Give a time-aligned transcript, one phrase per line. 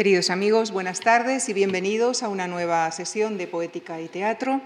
[0.00, 4.62] Queridos amigos, buenas tardes y bienvenidos a una nueva sesión de Poética y Teatro.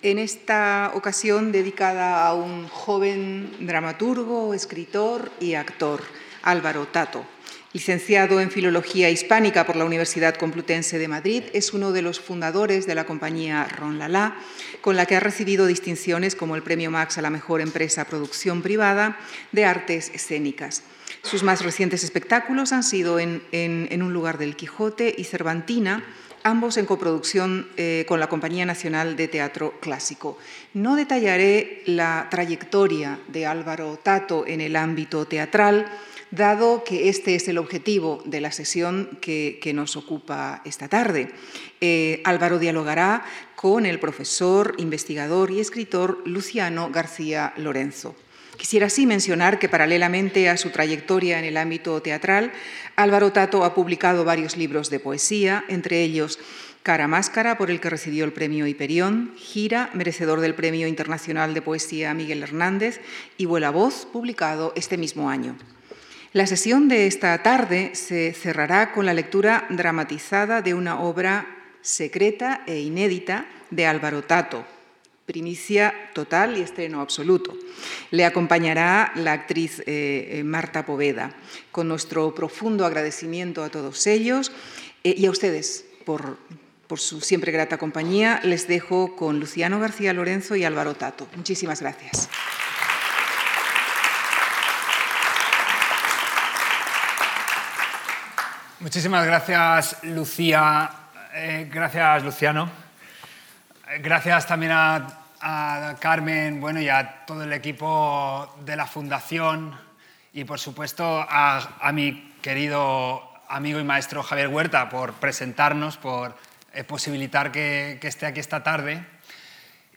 [0.00, 6.00] En esta ocasión dedicada a un joven dramaturgo, escritor y actor,
[6.40, 7.26] Álvaro Tato.
[7.72, 12.84] Licenciado en Filología Hispánica por la Universidad Complutense de Madrid, es uno de los fundadores
[12.84, 14.34] de la compañía Ron Lala,
[14.80, 18.60] con la que ha recibido distinciones como el Premio Max a la Mejor Empresa Producción
[18.62, 19.20] Privada
[19.52, 20.82] de Artes Escénicas.
[21.22, 26.02] Sus más recientes espectáculos han sido en, Un lugar del Quijote y Cervantina,
[26.42, 30.38] ambos en coproducción eh, con la Compañía Nacional de Teatro Clásico.
[30.74, 35.86] No detallaré la trayectoria de Álvaro Tato en el ámbito teatral,
[36.30, 41.30] dado que este es el objetivo de la sesión que, nos ocupa esta tarde.
[41.80, 43.24] Eh, Álvaro dialogará
[43.56, 48.16] con el profesor, investigador y escritor Luciano García Lorenzo.
[48.56, 52.52] Quisiera así mencionar que paralelamente a su trayectoria en el ámbito teatral,
[52.94, 56.38] Álvaro Tato ha publicado varios libros de poesía, entre ellos
[56.82, 61.62] Cara Máscara, por el que recibió el premio Hiperión, Gira, merecedor del Premio Internacional de
[61.62, 63.00] Poesía Miguel Hernández,
[63.38, 65.56] y Vuela Voz, publicado este mismo año.
[66.32, 71.44] La sesión de esta tarde se cerrará con la lectura dramatizada de una obra
[71.80, 74.64] secreta e inédita de Álvaro Tato,
[75.26, 77.58] primicia total y estreno absoluto.
[78.12, 81.34] Le acompañará la actriz eh, eh, Marta Poveda.
[81.72, 84.52] Con nuestro profundo agradecimiento a todos ellos
[85.02, 86.38] eh, y a ustedes por,
[86.86, 91.26] por su siempre grata compañía, les dejo con Luciano García Lorenzo y Álvaro Tato.
[91.34, 92.28] Muchísimas gracias.
[98.80, 100.90] Muchísimas gracias, Lucía.
[101.70, 102.70] gracias, Luciano.
[104.00, 109.74] Gracias también a a Carmen bueno, y a todo el equipo de la Fundación
[110.32, 116.36] y, por supuesto, a, mi querido amigo y maestro Javier Huerta por presentarnos, por
[116.72, 119.04] eh, posibilitar que, esté aquí esta tarde.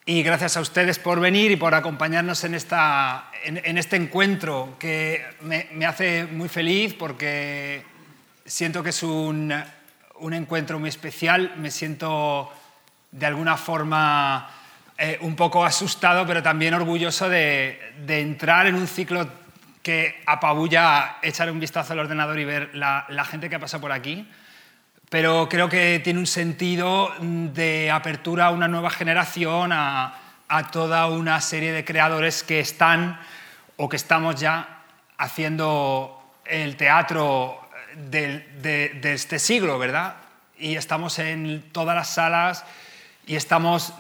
[0.05, 5.25] Y gracias a ustedes por venir y por acompañarnos en, esta, en, este encuentro que
[5.41, 7.85] me, hace muy feliz porque
[8.45, 9.53] siento que es un,
[10.19, 11.53] un encuentro muy especial.
[11.57, 12.51] Me siento
[13.11, 14.49] de alguna forma
[14.97, 19.27] eh, un poco asustado, pero también orgulloso de, entrar en un ciclo
[19.81, 23.91] que apabulla echar un vistazo al ordenador y ver la, gente que ha pasado por
[23.91, 24.27] aquí.
[25.09, 30.19] Pero creo que tiene un sentido de apertura a una nueva generación, a,
[30.71, 33.19] toda una serie de creadores que están
[33.75, 34.83] o que estamos ya
[35.17, 37.62] haciendo el teatro
[37.95, 40.17] de, este siglo, ¿verdad?
[40.57, 42.63] Y estamos en todas las salas
[43.25, 43.93] y estamos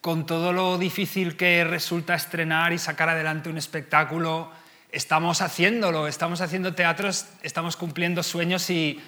[0.00, 4.50] con todo lo difícil que resulta estrenar y sacar adelante un espectáculo,
[4.90, 9.00] estamos haciéndolo, estamos haciendo teatros, estamos cumpliendo sueños y,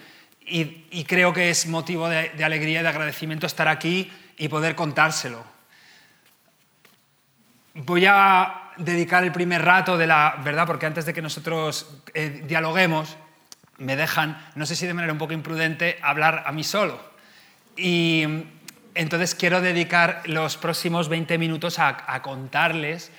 [1.07, 5.45] creo que es motivo de, alegría y de agradecimiento estar aquí y poder contárselo.
[7.75, 12.43] Voy a dedicar el primer rato de la verdad, porque antes de que nosotros eh,
[12.47, 13.17] dialoguemos,
[13.83, 17.01] me dejan, no sé si de manera un poco imprudente, hablar a mí solo.
[17.77, 18.25] Y
[18.95, 23.11] entonces quiero dedicar los próximos 20 minutos a, contarles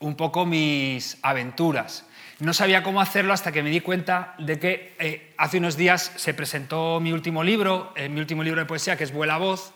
[0.00, 2.04] un poco mis aventuras.
[2.38, 6.12] No sabía cómo hacerlo hasta que me di cuenta de que eh, hace unos días
[6.16, 9.72] se presentó mi último libro, eh, mi último libro de poesía, que es Vuela Voz.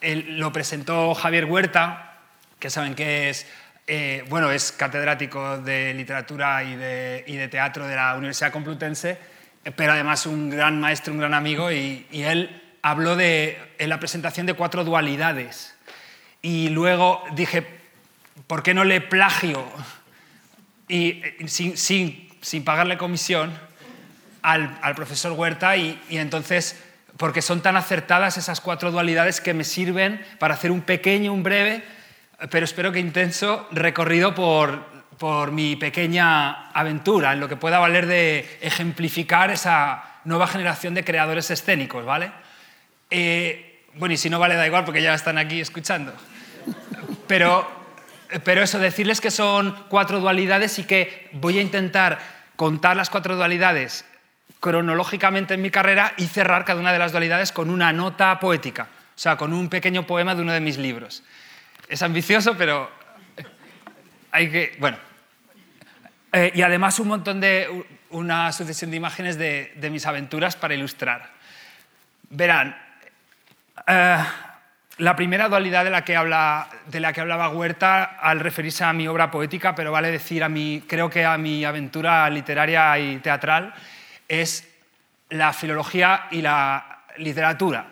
[0.00, 2.16] lo presentó Javier Huerta,
[2.60, 3.46] que saben que es,
[3.86, 9.18] eh, bueno, es catedrático de literatura y de, teatro de la Universidad Complutense,
[9.74, 14.46] pero además un gran maestro, un gran amigo, y él habló de, en la presentación
[14.46, 15.74] de cuatro dualidades.
[16.40, 17.66] Y luego dije,
[18.46, 19.66] ¿por qué no le plagio?
[20.88, 23.52] Y, sin, sin, pagarle comisión
[24.42, 26.80] al, profesor Huerta y, entonces,
[27.16, 31.42] porque son tan acertadas esas cuatro dualidades que me sirven para hacer un pequeño, un
[31.42, 31.82] breve,
[32.50, 38.06] pero espero que intenso recorrido por, por mi pequeña aventura, en lo que pueda valer
[38.06, 42.30] de ejemplificar esa nueva generación de creadores escénicos, ¿vale?
[43.10, 46.12] Eh, bueno, y si no vale, da igual porque ya están aquí escuchando.
[47.26, 47.68] Pero,
[48.44, 52.18] pero eso, decirles que son cuatro dualidades y que voy a intentar
[52.56, 54.04] contar las cuatro dualidades
[54.60, 58.84] cronológicamente en mi carrera y cerrar cada una de las dualidades con una nota poética,
[58.84, 61.22] o sea, con un pequeño poema de uno de mis libros.
[61.88, 62.90] Es ambicioso, pero
[64.78, 64.98] Bueno.
[66.32, 67.84] Eh, y además un montón de...
[68.10, 71.30] una sucesión de imágenes de, mis aventuras para ilustrar.
[72.30, 72.76] Verán,
[73.86, 74.18] eh,
[74.98, 79.06] la primera dualidad de la, que de la que hablaba Huerta al referirse a mi
[79.06, 83.74] obra poética, pero vale decir a mi, creo que a mi aventura literaria y teatral,
[84.28, 84.68] es
[85.30, 87.86] la filología y la literatura.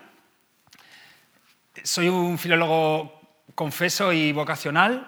[1.83, 3.21] Soy un filólogo
[3.55, 5.07] confeso y vocacional.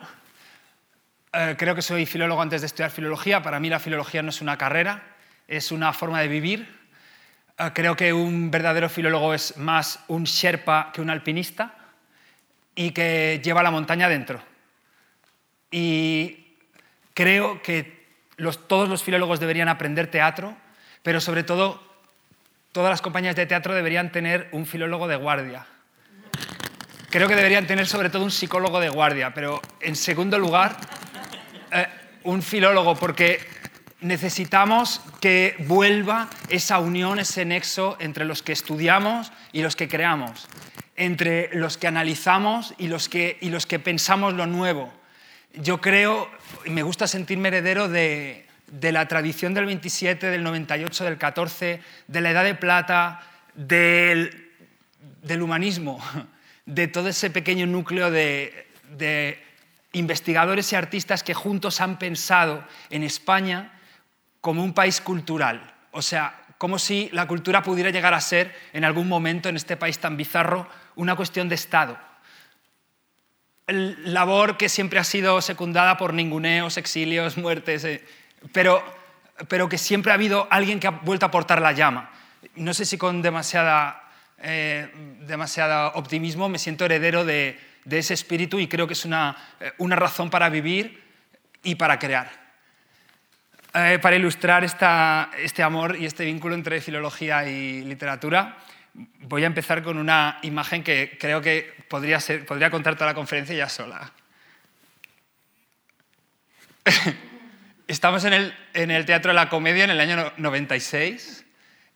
[1.33, 3.43] Eh, creo que soy filólogo antes de estudiar filología.
[3.43, 5.03] Para mí la filología no es una carrera,
[5.49, 6.69] es una forma de vivir.
[7.59, 11.75] Eh, creo que un verdadero filólogo es más un sherpa que un alpinista
[12.75, 14.41] y que lleva la montaña dentro.
[15.71, 16.55] Y
[17.15, 18.07] creo que
[18.69, 20.57] todos los filólogos deberían aprender teatro,
[21.03, 21.83] pero sobre todo
[22.73, 25.67] todas las compañías de teatro deberían tener un filólogo de guardia.
[27.09, 30.77] Creo que deberían tener sobre todo un psicólogo de guardia, pero en segundo lugar,
[31.73, 31.87] eh,
[32.25, 33.41] un filólogo, porque
[34.01, 40.49] necesitamos que vuelva esa unión, ese nexo entre los que estudiamos y los que creamos,
[40.97, 44.93] entre los que analizamos y los que, y los que pensamos lo nuevo.
[45.55, 46.31] Yo creo,
[46.65, 51.81] y me gusta sentirme heredero de, de la tradición del 27, del 98, del 14,
[52.07, 53.23] de la Edad de Plata,
[53.55, 54.53] del,
[55.41, 55.99] humanismo,
[56.67, 59.46] de todo ese pequeño núcleo de
[59.97, 63.73] investigadores y artistas que juntos han pensado en España
[64.41, 65.75] como un país cultural.
[65.93, 69.77] O sea, como si la cultura pudiera llegar a ser en algún momento en este
[69.77, 71.99] país tan bizarro una cuestión de Estado.
[73.67, 77.85] labor que siempre ha sido secundada por ninguneos, exilios, muertes.
[77.85, 78.05] Eh,
[78.53, 78.85] pero,
[79.49, 82.11] pero que siempre ha habido alguien que ha vuelto a portar la llama.
[82.55, 84.03] No sé si con demasiada,
[84.39, 84.89] eh,
[85.95, 87.59] optimismo me siento heredero de,
[87.89, 91.03] ese espíritu y creo que es una, eh, razón para vivir
[91.63, 92.47] y para crear.
[93.75, 98.57] Eh, para ilustrar este amor y este vínculo entre filología y literatura,
[99.21, 103.15] voy a empezar con una imagen que creo que podría, ser, podría contar toda la
[103.15, 104.13] conferencia ya sola.
[107.89, 108.33] Estamos en
[108.73, 111.45] el, Teatro de la Comedia en el año 96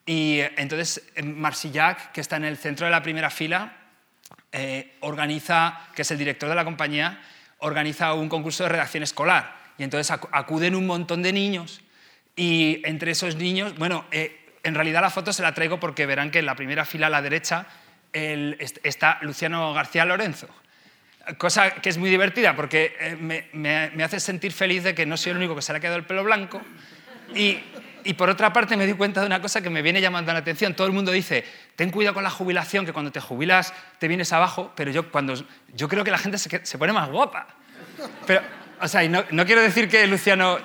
[0.07, 3.80] y eh, entonces Marsillac, que está en el centro de la primera fila,
[4.53, 7.21] eh, organiza, que es el director de la compañía,
[7.59, 9.57] organiza un concurso de redacción escolar.
[9.79, 11.81] Y entonces acuden un montón de niños
[12.37, 16.41] y entre esos niños, bueno, en realidad la foto se la traigo porque verán que
[16.41, 17.67] en la primera fila a la derecha
[18.13, 20.49] está Luciano García Lorenzo
[21.39, 23.17] cosa que es muy divertida porque eh,
[23.53, 25.97] me, hace sentir feliz de que no soy el único que se le ha quedado
[25.97, 26.61] el pelo blanco.
[27.35, 27.59] Y,
[28.05, 30.41] y, por otra parte me di cuenta de una cosa que me viene llamando la
[30.41, 30.75] atención.
[30.75, 31.45] Todo el mundo dice,
[31.77, 35.35] ten cuidado con la jubilación, que cuando te jubilas te vienes abajo, pero yo, cuando,
[35.75, 37.47] yo creo que la gente se, se pone más guapa.
[38.27, 38.43] Pero,
[38.81, 40.59] o sea, no, no quiero decir que Luciano...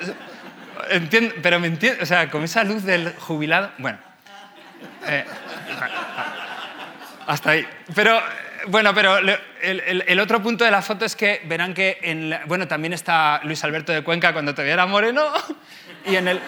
[0.90, 3.72] Entiendo, pero me entiendo, o sea, con esa luz del jubilado...
[3.78, 3.98] Bueno.
[5.08, 5.26] Eh,
[7.28, 7.66] hasta ahí.
[7.94, 8.20] Pero
[8.68, 12.94] bueno, pero el, otro punto de la foto es que verán que en bueno, también
[12.94, 15.26] está Luis Alberto de Cuenca cuando todavía era moreno
[16.06, 16.40] y en el,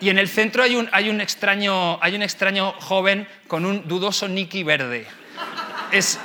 [0.00, 3.86] y en el centro hay un, hay, un extraño, hay un extraño joven con un
[3.86, 5.06] dudoso Nicky verde.
[5.92, 6.18] Es,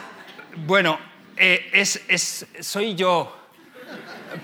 [0.56, 1.00] bueno,
[1.38, 3.38] eh, es, es, soy yo,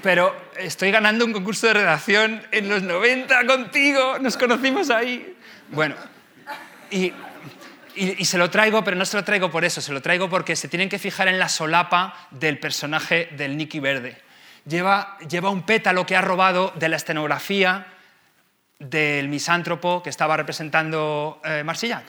[0.02, 5.36] pero estoy ganando un concurso de redacción en los 90 contigo, nos conocimos ahí.
[5.70, 5.96] Bueno,
[6.90, 7.14] y
[8.00, 10.56] y, se lo traigo, pero no se lo traigo por eso, se lo traigo porque
[10.56, 14.18] se tienen que fijar en la solapa del personaje del Nicky Verde.
[14.66, 17.88] Lleva, lleva un pétalo que ha robado de la escenografía
[18.80, 22.06] del misántropo que estaba representando eh, Marsillac.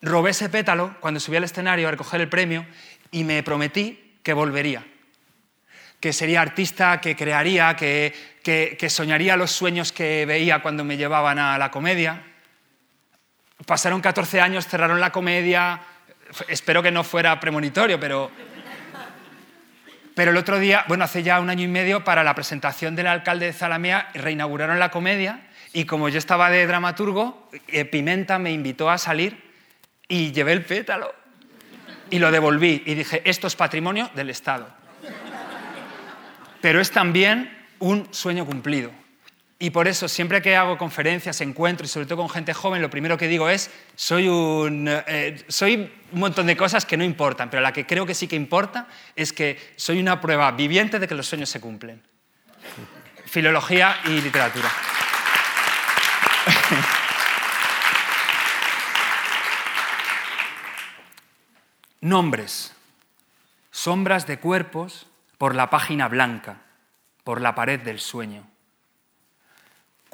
[0.00, 2.66] Robé ese pétalo cuando subí al escenario a recoger el premio
[3.10, 4.84] y me prometí que volvería,
[6.00, 11.38] que sería artista, que crearía, que, que soñaría los sueños que veía cuando me llevaban
[11.38, 12.22] a la comedia.
[13.66, 15.80] Pasaron 14 años, cerraron la comedia,
[16.48, 18.30] espero que no fuera premonitorio, pero...
[20.14, 23.08] Pero el otro día, bueno, hace ya un año y medio, para la presentación del
[23.08, 25.40] alcalde de Zalamea, reinauguraron la comedia
[25.74, 29.42] y como yo estaba de dramaturgo, eh, Pimenta me invitó a salir
[30.08, 31.12] y llevé el pétalo
[32.10, 34.68] y lo devolví y dije, esto es patrimonio del Estado.
[36.60, 38.92] Pero es también un sueño cumplido.
[39.58, 42.90] Y por eso, siempre que hago conferencias, encuentros, y sobre todo con gente joven, lo
[42.90, 47.50] primero que digo es, soy un, eh, soy un montón de cosas que no importan,
[47.50, 51.08] pero la que creo que sí que importa es que soy una prueba viviente de
[51.08, 52.00] que los sueños se cumplen.
[53.26, 54.70] Filología y literatura.
[62.00, 62.74] Nombres.
[63.70, 65.06] Sombras de cuerpos
[65.38, 66.56] por la página blanca,
[67.22, 68.44] por la pared del sueño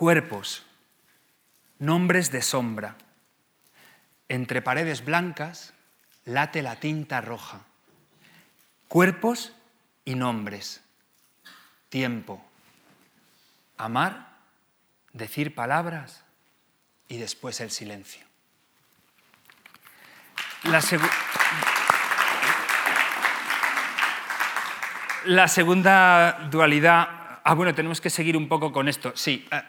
[0.01, 0.65] cuerpos,
[1.79, 2.97] nombres de sombra.
[4.31, 5.75] Entre paredes blancas
[6.25, 7.61] late la tinta roja.
[8.89, 9.53] Cuerpos
[10.07, 10.81] y nombres.
[11.91, 12.43] Tiempo.
[13.77, 14.30] Amar,
[15.13, 16.25] decir palabras
[17.09, 18.25] y después el silencio.
[25.25, 27.41] La, segunda dualidad...
[27.43, 29.13] Ah, bueno, tenemos que seguir un poco con esto.
[29.17, 29.65] Sí, ah,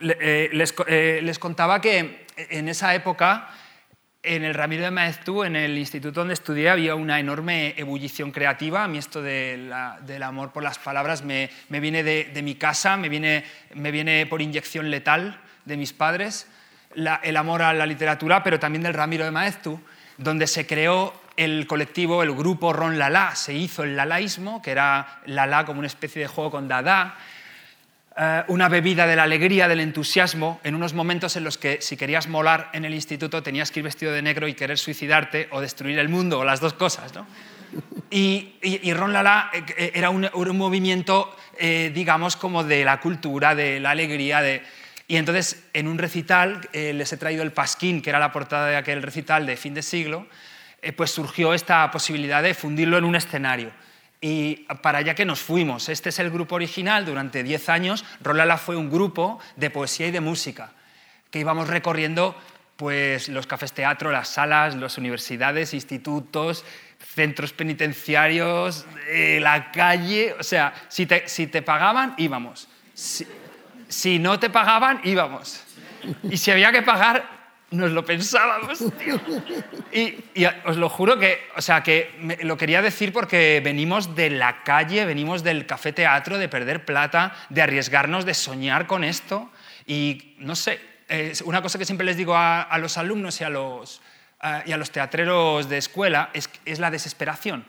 [0.00, 3.50] eh, les, eh, les contaba que en esa época
[4.26, 8.84] en el Ramiro de Maeztu, en el instituto donde estudié, había una enorme ebullición creativa.
[8.84, 12.56] A mí esto de del amor por las palabras me, me viene de, de, mi
[12.56, 16.48] casa, me viene, me viene por inyección letal de mis padres,
[17.22, 19.80] el amor a la literatura, pero también del Ramiro de Maeztu,
[20.18, 25.20] donde se creó el colectivo, el grupo Ron Lala, se hizo el lalaísmo, que era
[25.26, 27.16] Lala como una especie de juego con Dada,
[28.18, 31.98] eh, una bebida de la alegría, del entusiasmo, en unos momentos en los que si
[31.98, 35.60] querías molar en el instituto tenías que ir vestido de negro y querer suicidarte o
[35.60, 37.12] destruir el mundo, o las dos cosas.
[37.14, 37.26] ¿no?
[38.10, 38.54] Y,
[38.94, 44.40] Ron Lala eh, eh, era un, movimiento, digamos, como de la cultura, de la alegría,
[44.40, 44.62] de...
[45.08, 48.76] Y entonces, en un recital, les he traído el Pasquín, que era la portada de
[48.76, 50.26] aquel recital de fin de siglo,
[50.96, 53.70] pues surgió esta posibilidad de fundirlo en un escenario.
[54.28, 55.88] Y para allá que nos fuimos.
[55.88, 57.04] Este es el grupo original.
[57.04, 60.72] Durante 10 años, Rolala fue un grupo de poesía y de música,
[61.30, 62.34] que íbamos recorriendo
[62.74, 66.64] pues, los cafés teatro, las salas, las universidades, institutos,
[67.14, 70.34] centros penitenciarios, eh, la calle.
[70.40, 72.66] O sea, si te, si te pagaban, íbamos.
[72.94, 73.24] Si,
[73.86, 75.62] si no te pagaban, íbamos.
[76.24, 77.35] Y si había que pagar,
[77.70, 78.78] nos lo pensábamos.
[79.92, 80.16] Y,
[80.64, 85.04] os lo juro que, o sea, que lo quería decir porque venimos de la calle,
[85.04, 89.50] venimos del café teatro, de perder plata, de arriesgarnos, de soñar con esto.
[89.86, 90.80] Y no sé,
[91.44, 94.00] una cosa que siempre les digo a, los alumnos y a los,
[94.64, 97.64] y a los teatreros de escuela es, es la desesperación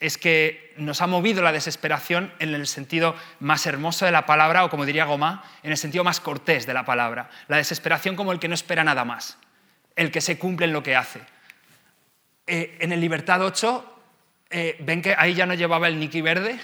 [0.00, 4.64] es que nos ha movido la desesperación en el sentido más hermoso de la palabra,
[4.64, 7.28] o como diría Goma, en el sentido más cortés de la palabra.
[7.48, 9.36] La desesperación como el que no espera nada más,
[9.96, 11.20] el que se cumple en lo que hace.
[12.46, 13.98] Eh, en el Libertad 8,
[14.50, 16.58] eh, ven que ahí ya no llevaba el Niki verde.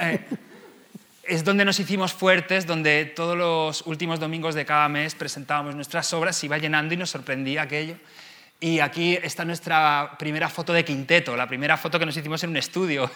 [0.00, 0.20] Eh,
[1.24, 6.12] es donde nos hicimos fuertes, donde todos los últimos domingos de cada mes presentábamos nuestras
[6.12, 7.96] obras, se iba llenando y nos sorprendía aquello.
[8.60, 12.50] Y aquí está nuestra primera foto de quinteto, la primera foto que nos hicimos en
[12.50, 13.08] un estudio.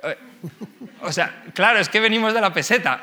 [1.02, 3.02] o sea, claro, es que venimos de la peseta.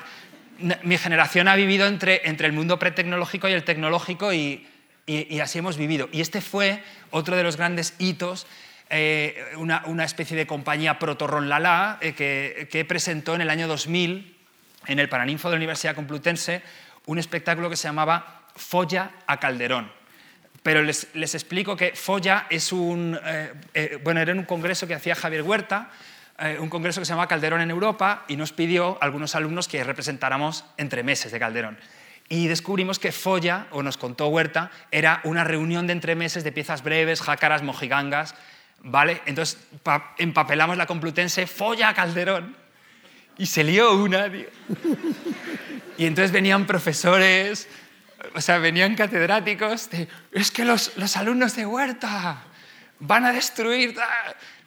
[0.83, 4.65] Mi generación ha vivido entre, entre el mundo pretecnológico y el tecnológico y,
[5.05, 6.07] y, así hemos vivido.
[6.13, 6.81] Y este fue
[7.11, 8.47] otro de los grandes hitos,
[8.89, 13.67] eh, una, una, especie de compañía proto-ron Lala eh, que, que presentó en el año
[13.67, 14.37] 2000
[14.87, 16.61] en el Paraninfo de la Universidad Complutense
[17.05, 19.91] un espectáculo que se llamaba Folla a Calderón
[20.67, 25.15] pero les, explico que Folla es un, eh, eh, bueno, era un congreso que hacía
[25.15, 25.91] Javier Huerta,
[26.37, 29.69] eh, un congreso que se llama Calderón en Europa, y nos pidió a algunos alumnos
[29.69, 31.77] que representáramos entre meses de Calderón.
[32.27, 36.83] Y descubrimos que Folla, o nos contó Huerta, era una reunión de entremeses de piezas
[36.83, 38.35] breves, jácaras, mojigangas,
[38.81, 39.21] ¿vale?
[39.25, 39.57] Entonces
[40.17, 42.57] empapelamos la Complutense, Folla Calderón,
[43.37, 44.47] y se lió una, tío.
[45.97, 47.69] Y entonces venían profesores,
[48.35, 52.43] o sea, venían catedráticos de, es que los, alumnos de Huerta
[52.99, 53.95] van a destruir...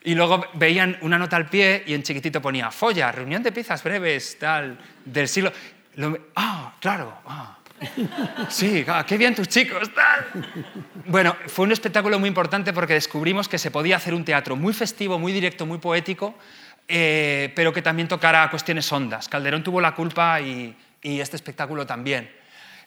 [0.02, 3.82] Y luego veían una nota al pie y en chiquitito ponía, folla, reunión de piezas
[3.82, 5.52] breves, tal, del siglo...
[6.36, 7.58] ah, claro, ah.
[8.48, 10.26] Sí, ah, qué bien tus chicos, tal.
[11.06, 14.72] Bueno, fue un espectáculo muy importante porque descubrimos que se podía hacer un teatro muy
[14.72, 16.34] festivo, muy directo, muy poético,
[16.88, 19.28] eh, pero que también tocara cuestiones hondas.
[19.28, 22.39] Calderón tuvo la culpa y este espectáculo también.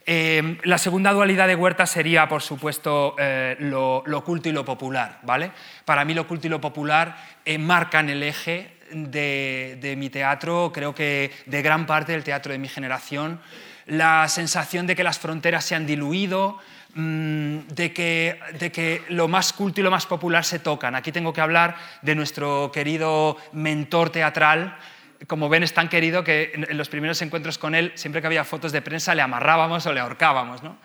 [0.05, 5.19] Em, la segunda dualidad de Huerta sería, por supuesto, eh, lo, oculto y lo popular.
[5.23, 5.51] ¿vale?
[5.85, 10.93] Para mí lo oculto y lo popular eh, marcan el eje de, mi teatro, creo
[10.93, 13.39] que de gran parte del teatro de mi generación.
[13.85, 16.57] La sensación de que las fronteras se han diluido,
[16.95, 20.95] mm, de, que, de que lo más culto y lo más popular se tocan.
[20.95, 24.77] Aquí tengo que hablar de nuestro querido mentor teatral,
[25.27, 28.43] como ven, es tan querido que en, los primeros encuentros con él, siempre que había
[28.43, 30.63] fotos de prensa, le amarrábamos o le ahorcábamos.
[30.63, 30.77] ¿no?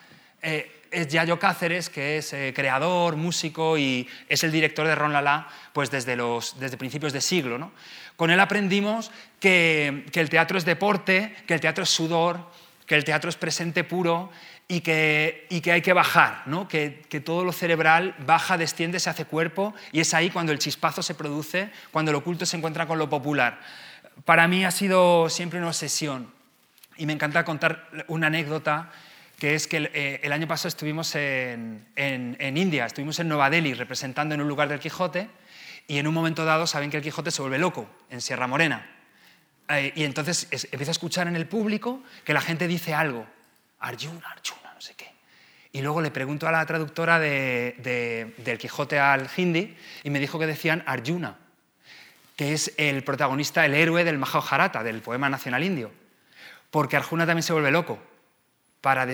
[0.42, 5.12] Eh, es Yayo Cáceres, que es eh, creador, músico y es el director de Ron
[5.12, 7.59] Lala pues desde, los, desde principios de siglo.
[7.59, 7.73] ¿no?
[8.16, 12.50] Con él aprendimos que, que, el teatro es deporte, que el teatro es sudor,
[12.87, 14.30] que el teatro es presente puro
[14.66, 16.68] y que, y que hay que bajar, ¿no?
[16.68, 20.59] que, que todo lo cerebral baja, desciende, se hace cuerpo y es ahí cuando el
[20.59, 23.61] chispazo se produce, cuando lo oculto se encuentra con lo popular
[24.28, 26.30] para mí ha sido siempre una obsesión
[26.99, 28.92] y me encanta contar una anécdota
[29.38, 31.87] que es que el, eh, año pasado estuvimos en,
[32.54, 35.30] India, estuvimos en Nueva Delhi representando en un lugar del Quijote
[35.87, 38.87] y en un momento dado saben que el Quijote se vuelve loco en Sierra Morena.
[39.70, 43.26] Eh, y entonces empieza a escuchar en el público que la gente dice algo,
[43.80, 45.11] Arjuna, Arjuna, no sé qué.
[45.73, 50.38] Y luego le pregunto a la traductora de, del Quijote al hindi y me dijo
[50.38, 51.38] que decían Arjuna,
[52.38, 55.90] que es el protagonista, el héroe del Mahabharata, del poema nacional indio.
[56.71, 57.99] Porque Arjuna también se vuelve loco.
[58.80, 59.09] Para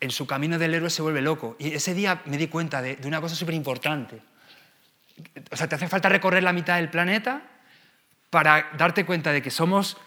[0.00, 1.56] en su camino del héroe se vuelve loco.
[1.58, 4.22] Y ese día me di cuenta de, una cosa súper importante.
[5.50, 7.42] O sea, te hace falta recorrer la mitad del planeta
[8.30, 9.98] para darte cuenta de que somos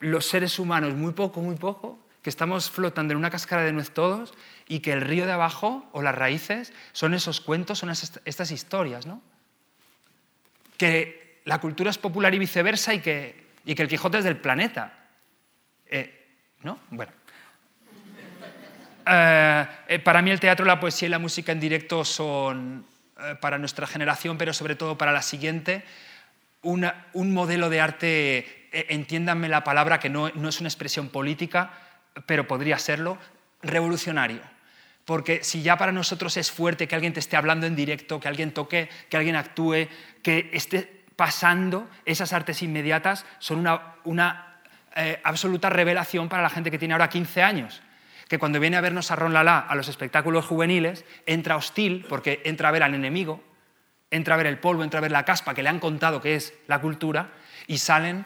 [0.00, 3.92] los seres humanos muy poco, muy poco, que estamos flotando en una cáscara de nuez
[3.92, 4.34] todos
[4.66, 9.06] y que el río de abajo o las raíces son esos cuentos, son estas historias,
[9.06, 9.22] ¿no?
[10.76, 14.36] Que la cultura es popular y viceversa y que, y que el Quijote es del
[14.36, 14.92] planeta.
[15.86, 16.26] Eh,
[16.62, 16.78] ¿No?
[16.90, 17.12] Bueno.
[19.06, 22.86] Eh, eh, para mí el teatro, la poesía y la música en directo son,
[23.40, 25.84] para nuestra generación, pero sobre todo para la siguiente,
[26.62, 31.72] un modelo de arte, entiéndanme la palabra, que no, no es una expresión política,
[32.26, 33.18] pero podría serlo,
[33.62, 34.40] revolucionario.
[35.04, 38.28] Porque si ya para nosotros es fuerte que alguien te esté hablando en directo, que
[38.28, 39.88] alguien toque, que alguien actúe,
[40.22, 43.66] que esté pasando, esas artes inmediatas son
[44.04, 44.58] una,
[44.94, 47.82] eh, absoluta revelación para la gente que tiene ahora 15 años.
[48.28, 52.40] Que cuando viene a vernos a Ron Lala a los espectáculos juveniles, entra hostil porque
[52.44, 53.42] entra a ver al enemigo,
[54.10, 56.34] entra a ver el polvo, entra a ver la caspa que le han contado que
[56.34, 57.30] es la cultura
[57.66, 58.24] y salen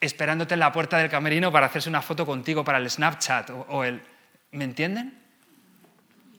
[0.00, 3.84] esperándote en la puerta del camerino para hacerse una foto contigo para el Snapchat o,
[3.84, 4.02] el...
[4.52, 5.18] ¿Me entienden?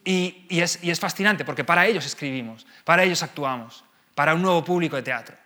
[0.04, 5.02] Y es fascinante porque para ellos escribimos, para ellos actuamos, para un nuevo público de
[5.02, 5.36] teatro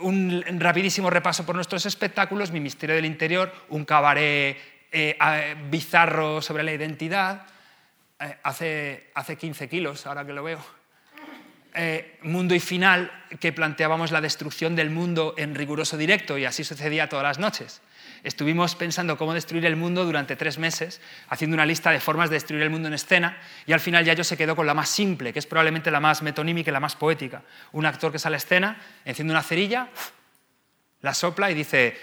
[0.00, 4.56] un rapidísimo repaso por nuestros espectáculos, Mi Misterio del Interior, un cabaret
[4.92, 7.46] eh, bizarro sobre la identidad,
[8.18, 10.60] eh, hace, hace 15 kilos, ahora que lo veo.
[11.74, 16.64] Eh, mundo y final, que planteábamos la destrucción del mundo en riguroso directo y así
[16.64, 17.80] sucedía todas las noches.
[18.22, 22.36] Estuvimos pensando cómo destruir el mundo durante tres meses, haciendo una lista de formas de
[22.36, 24.88] destruir el mundo en escena y al final ya yo se quedó con la más
[24.90, 27.42] simple, que es probablemente la más metonímica y la más poética.
[27.72, 29.88] Un actor que sale a escena, enciende una cerilla,
[31.00, 31.96] la sopla y dice,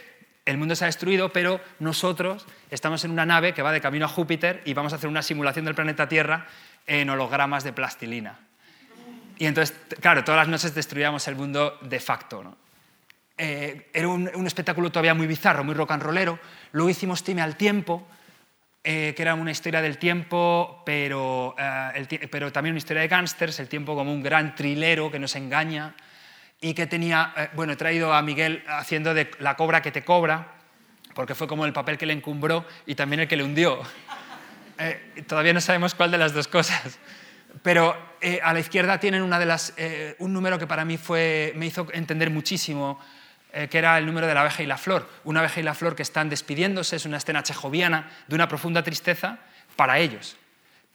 [0.46, 4.06] el mundo se ha destruido, pero nosotros estamos en una nave que va de camino
[4.06, 6.48] a Júpiter y vamos a hacer una simulación del planeta Tierra
[6.88, 8.40] en hologramas de plastilina.
[9.38, 12.58] Y entonces, claro, todas las noches destruíamos el mundo de facto.
[13.38, 16.40] Eh, era un, espectáculo todavía muy bizarro, muy rock and rollero.
[16.72, 18.08] Luego hicimos Time al Tiempo,
[18.84, 23.60] eh, que era una historia del tiempo, pero, eh, pero también una historia de gángsters,
[23.60, 25.96] el tiempo como un gran trilero que nos engaña
[26.60, 30.56] y que tenía, bueno, he traído a Miguel haciendo de la cobra que te cobra,
[31.14, 33.82] porque fue como el papel que le encumbró y también el que le hundió.
[35.28, 36.98] todavía no sabemos cuál de las dos cosas.
[37.62, 40.98] Pero eh, a la izquierda tienen una de las, eh, un número que para mí
[40.98, 43.00] fue, me hizo entender muchísimo,
[43.54, 45.10] eh, que era el número de la abeja y la flor.
[45.24, 48.84] Una abeja y la flor que están despidiéndose, es una escena chejoviana de una profunda
[48.84, 49.40] tristeza
[49.76, 50.38] para ellos,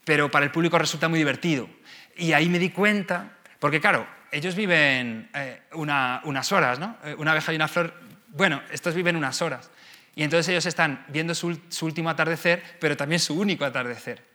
[0.04, 1.68] pero para el público resulta muy divertido.
[2.16, 5.30] Y ahí me di cuenta, porque claro, ellos viven
[5.72, 6.96] unas horas, ¿no?
[7.18, 7.94] Una abeja y una flor,
[8.28, 9.70] bueno, estos viven unas horas.
[10.14, 14.32] Y entonces ellos están viendo su último atardecer, pero también su único atardecer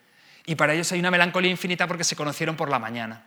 [0.48, 3.22] y para ellos hay una melancolía infinita porque se conocieron por la mañana.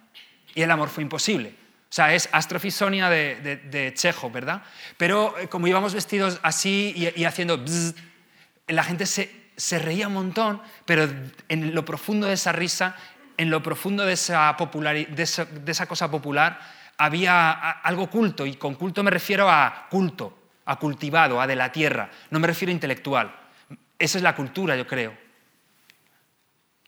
[0.54, 1.54] Y el amor fue imposible.
[1.90, 4.62] O sea, es astrofisonia de, de, Chejo, ¿verdad?
[4.96, 7.64] Pero eh, como íbamos vestidos así y, haciendo
[8.68, 11.08] la gente se, se, reía un montón, pero
[11.48, 12.94] en lo profundo de esa risa,
[13.36, 16.60] en lo profundo de esa, de esa cosa popular,
[16.96, 18.46] había algo culto.
[18.46, 22.08] Y con culto me refiero a culto, a cultivado, a de la tierra.
[22.30, 23.34] No me refiero a intelectual.
[23.98, 25.12] Esa es la cultura, yo creo.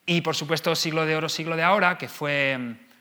[0.06, 2.91] Y por supuesto Siglo de Oro, Siglo de Ahora, que fue mm,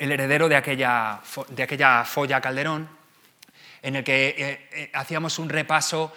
[0.00, 2.88] el heredero de aquella, de aquella folla Calderón,
[3.82, 6.12] en el que eh, eh, hacíamos un repaso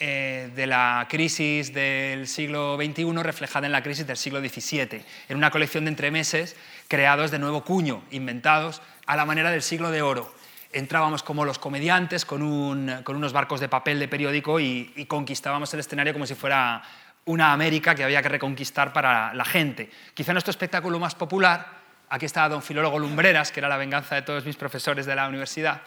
[0.00, 5.36] eh, de la crisis del siglo XXI reflejada en la crisis del siglo XVII, en
[5.36, 6.56] una colección de entremeses
[6.88, 10.34] creados de nuevo cuño, inventados a la manera del siglo de oro.
[10.72, 16.12] Entrábamos como los comediantes con, unos barcos de papel de periódico y conquistábamos el escenario
[16.12, 16.82] como si fuera
[17.28, 19.90] una América que había que reconquistar para la gente.
[20.14, 21.77] Quizá nuestro espectáculo más popular,
[22.10, 25.28] aquí estaba don Filólogo Lumbreras, que era la venganza de todos mis profesores de la
[25.28, 25.82] universidad,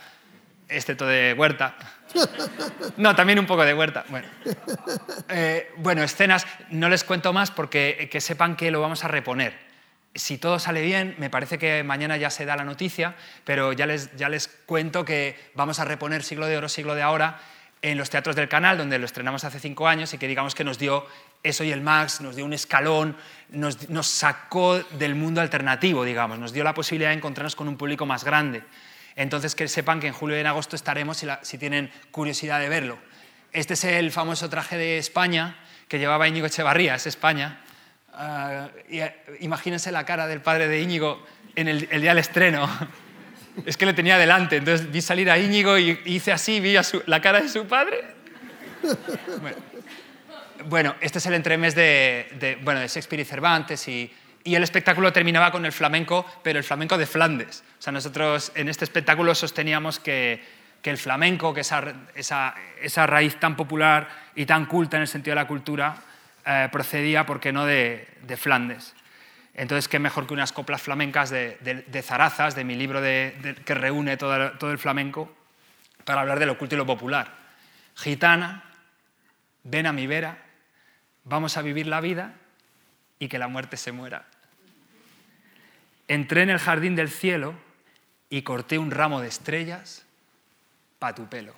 [0.67, 1.75] excepto de Huerta.
[2.97, 4.05] No, también un poco de Huerta.
[4.09, 4.27] Bueno,
[5.29, 9.57] eh, bueno escenas, no les cuento más porque que sepan que lo vamos a reponer.
[10.13, 13.85] Si todo sale bien, me parece que mañana ya se da la noticia, pero ya
[13.85, 17.39] les, ya les cuento que vamos a reponer Siglo de Oro, Siglo de Ahora
[17.81, 20.63] en los teatros del canal, donde lo estrenamos hace cinco años y que digamos que
[20.63, 21.05] nos dio
[21.41, 23.17] eso y el Max, nos dio un escalón,
[23.51, 28.05] nos, sacó del mundo alternativo, digamos, nos dio la posibilidad de encontrarnos con un público
[28.05, 28.63] más grande.
[29.15, 32.97] Entonces que sepan que en julio y en agosto estaremos si, tienen curiosidad de verlo.
[33.51, 35.57] Este es el famoso traje de España,
[35.89, 37.59] que llevaba Íñigo Echevarría, es España.
[38.13, 38.69] Ah,
[39.41, 42.69] imagínense la cara del padre de Íñigo en el, día del estreno.
[43.65, 46.73] Es que le tenía delante, entonces vi salir a Íñigo y hice así, vi
[47.05, 48.01] la cara de su padre.
[51.01, 54.11] Este es el entremés de, bueno, de Shakespeare y Cervantes y,
[54.43, 57.63] y el espectáculo terminaba con el flamenco, pero el flamenco de Flandes.
[57.79, 60.43] O sea, nosotros en este espectáculo sosteníamos que,
[60.83, 61.83] el flamenco, que esa,
[62.15, 65.95] esa, esa, raíz tan popular y tan culta en el sentido de la cultura,
[66.45, 68.95] eh, procedía, ¿por qué no?, de, Flandes.
[69.53, 74.17] Entonces, qué mejor que unas coplas flamencas de, de, Zarazas, de mi libro que reúne
[74.17, 75.35] todo, todo el flamenco,
[76.05, 77.27] para hablar del oculto y lo popular.
[77.95, 78.63] Gitana,
[79.63, 80.37] ven a mi vera,
[81.23, 82.33] vamos a vivir la vida
[83.19, 84.25] y que la muerte se muera.
[86.07, 87.53] Entré en el jardín del cielo
[88.29, 90.05] y corté un ramo de estrellas
[90.99, 91.55] para tu pelo.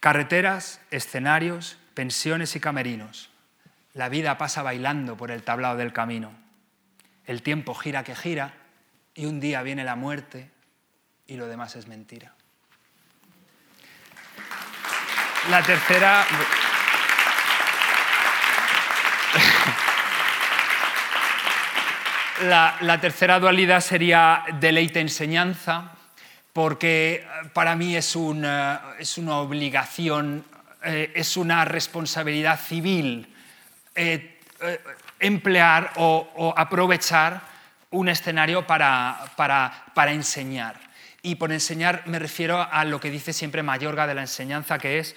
[0.00, 3.30] Carreteras, escenarios, pensiones y camerinos.
[3.92, 6.32] La vida pasa bailando por el tablado del camino.
[7.26, 8.54] El tiempo gira que gira
[9.14, 10.50] y un día viene la muerte
[11.26, 12.34] y lo demás es mentira.
[15.48, 16.26] La tercera...
[22.42, 25.92] La, tercera dualidad sería deleite-enseñanza,
[26.54, 30.44] porque eh, para mí es una, es una obligación,
[30.82, 33.28] eh, es una responsabilidad civil
[33.94, 34.38] eh,
[35.18, 37.42] emplear o, aprovechar
[37.90, 40.76] un escenario para, para, para, enseñar.
[41.20, 44.98] Y por enseñar me refiero a lo que dice siempre Mayorga de la enseñanza, que
[44.98, 45.14] es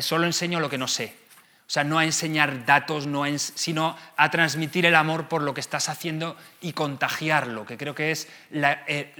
[0.00, 1.26] solo enseño lo que no sé.
[1.66, 5.60] O sea, no a enseñar datos, no sino a transmitir el amor por lo que
[5.60, 9.12] estás haciendo y contagiarlo, que creo que es la, eh,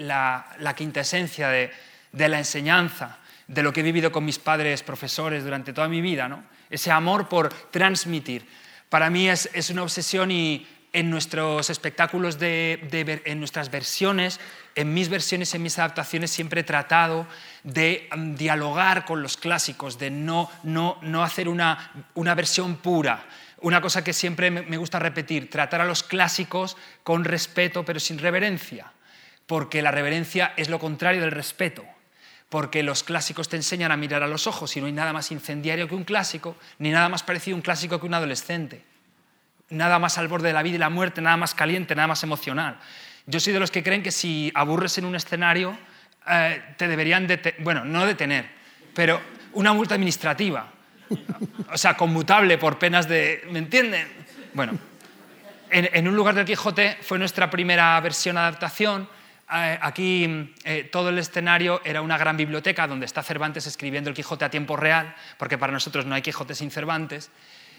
[0.76, 1.72] quinta esencia de,
[2.12, 6.29] la enseñanza, de lo que he vivido con mis padres profesores durante toda mi vida.
[6.29, 6.44] ¿no?
[6.70, 8.46] Ese amor por transmitir.
[8.88, 14.40] Para mí es, es una obsesión y en nuestros espectáculos, de, en nuestras versiones,
[14.75, 17.27] en mis versiones, en mis adaptaciones, siempre he tratado
[17.64, 23.27] de mm, dialogar con los clásicos, de no, no, no hacer una, una versión pura.
[23.61, 28.18] Una cosa que siempre me gusta repetir, tratar a los clásicos con respeto pero sin
[28.18, 28.92] reverencia,
[29.46, 31.85] porque la reverencia es lo contrario del respeto.
[32.49, 35.33] Porque los clásicos te enseñan a mirar a los ojos y no hay nada más
[35.33, 38.85] incendiario que un clásico, ni nada más parecido a un clásico que un adolescente
[39.70, 42.22] nada más al borde de la vida y la muerte, nada más caliente, nada más
[42.22, 42.79] emocional.
[43.26, 45.76] Yo soy de los que creen que si aburres en un escenario,
[46.29, 48.46] eh, te deberían, bueno, no detener,
[48.94, 49.20] pero
[49.52, 50.70] una multa administrativa,
[51.72, 54.07] o sea, conmutable por penas de, ¿me entienden?
[54.55, 54.79] Bueno,
[55.70, 59.09] en, un lugar del Quijote fue nuestra primera versión adaptación.
[59.52, 64.16] Eh, aquí eh, todo el escenario era una gran biblioteca donde está Cervantes escribiendo el
[64.16, 67.31] Quijote a tiempo real, porque para nosotros no hay Quijote sin Cervantes.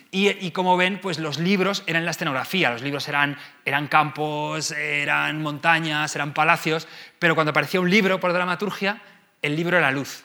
[0.09, 5.41] Y, como ven, pues los libros eran la escenografía, los libros eran, eran campos, eran
[5.41, 6.87] montañas, eran palacios,
[7.19, 9.01] pero cuando aparecía un libro por dramaturgia,
[9.41, 10.23] el libro era luz.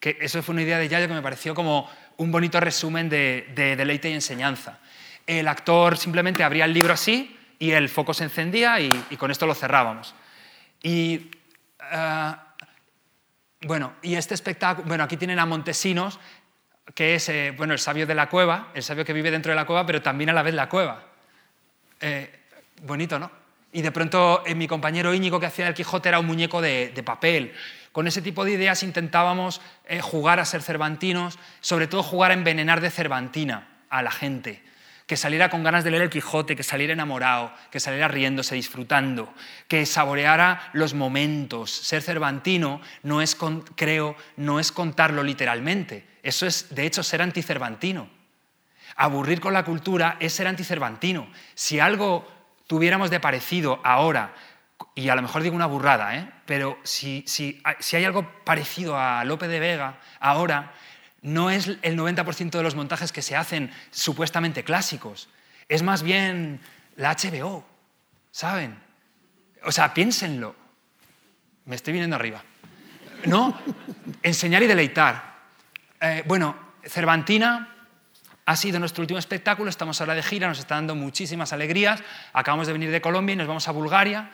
[0.00, 3.52] Que eso fue una idea de Yayo que me pareció como un bonito resumen de,
[3.54, 4.78] deleite y enseñanza.
[5.26, 9.46] El actor simplemente abría el libro así y el foco se encendía y, con esto
[9.46, 10.14] lo cerrábamos.
[10.82, 11.30] Y
[11.92, 12.32] eh,
[13.62, 16.18] bueno, y este espectáculo, bueno, aquí tienen a Montesinos,
[16.94, 19.56] que es eh, bueno, el sabio de la cueva, el sabio que vive dentro de
[19.56, 21.04] la cueva, pero también a la vez la cueva.
[22.00, 22.30] Eh,
[22.82, 23.30] bonito, ¿no?
[23.72, 27.02] Y de pronto eh, mi compañero Íñigo que hacía el Quijote era un muñeco de,
[27.04, 27.52] papel.
[27.92, 29.60] Con ese tipo de ideas intentábamos
[30.00, 34.62] jugar a ser cervantinos, sobre todo jugar a envenenar de cervantina a la gente
[35.10, 39.34] que saliera con ganas de leer el Quijote, que saliera enamorado, que saliera riéndose, disfrutando,
[39.66, 41.72] que saboreara los momentos.
[41.72, 43.36] Ser cervantino no es,
[43.74, 46.09] creo, no es contarlo literalmente.
[46.22, 48.08] Eso es, de hecho, ser anticervantino.
[48.96, 51.28] Aburrir con la cultura es ser anticervantino.
[51.54, 52.26] Si algo
[52.66, 54.34] tuviéramos de parecido ahora,
[54.94, 56.30] y a lo mejor digo una burrada, ¿eh?
[56.46, 60.72] pero si, si, si hay algo parecido a Lope de Vega ahora,
[61.22, 65.28] no es el 90% de los montajes que se hacen supuestamente clásicos,
[65.68, 66.60] es más bien
[66.96, 67.64] la HBO,
[68.30, 68.78] ¿saben?
[69.64, 70.56] O sea, piénsenlo.
[71.66, 72.42] Me estoy viniendo arriba.
[73.26, 73.58] ¿No?
[74.22, 75.29] Enseñar y deleitar.
[76.00, 77.76] Eh, bueno, Cervantina
[78.46, 82.02] ha sido nuestro último espectáculo, estamos ahora de gira, nos está dando muchísimas alegrías.
[82.32, 84.30] Acabamos de venir de Colombia y nos vamos a Bulgaria.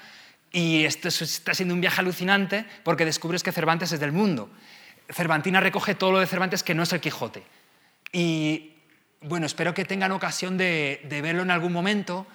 [0.52, 4.48] Y esto está siendo un viaje alucinante porque descubres que Cervantes es del mundo.
[5.10, 7.42] Cervantina recoge todo lo de Cervantes que no es el Quijote.
[8.12, 8.72] Y
[9.20, 12.26] bueno, espero que tengan ocasión de, verlo en algún momento,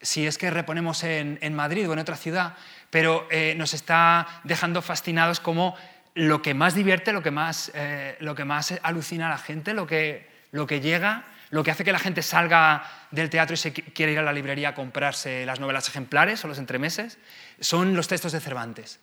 [0.00, 2.56] si es que reponemos en, Madrid o en otra ciudad,
[2.90, 5.76] pero eh, nos está dejando fascinados como
[6.14, 9.74] lo que más divierte, lo que más, eh, lo que más alucina a la gente,
[9.74, 13.56] lo que, lo que llega, lo que hace que la gente salga del teatro y
[13.56, 17.18] se quiera ir a la librería a comprarse las novelas ejemplares o los entremeses,
[17.60, 19.00] son los textos de Cervantes.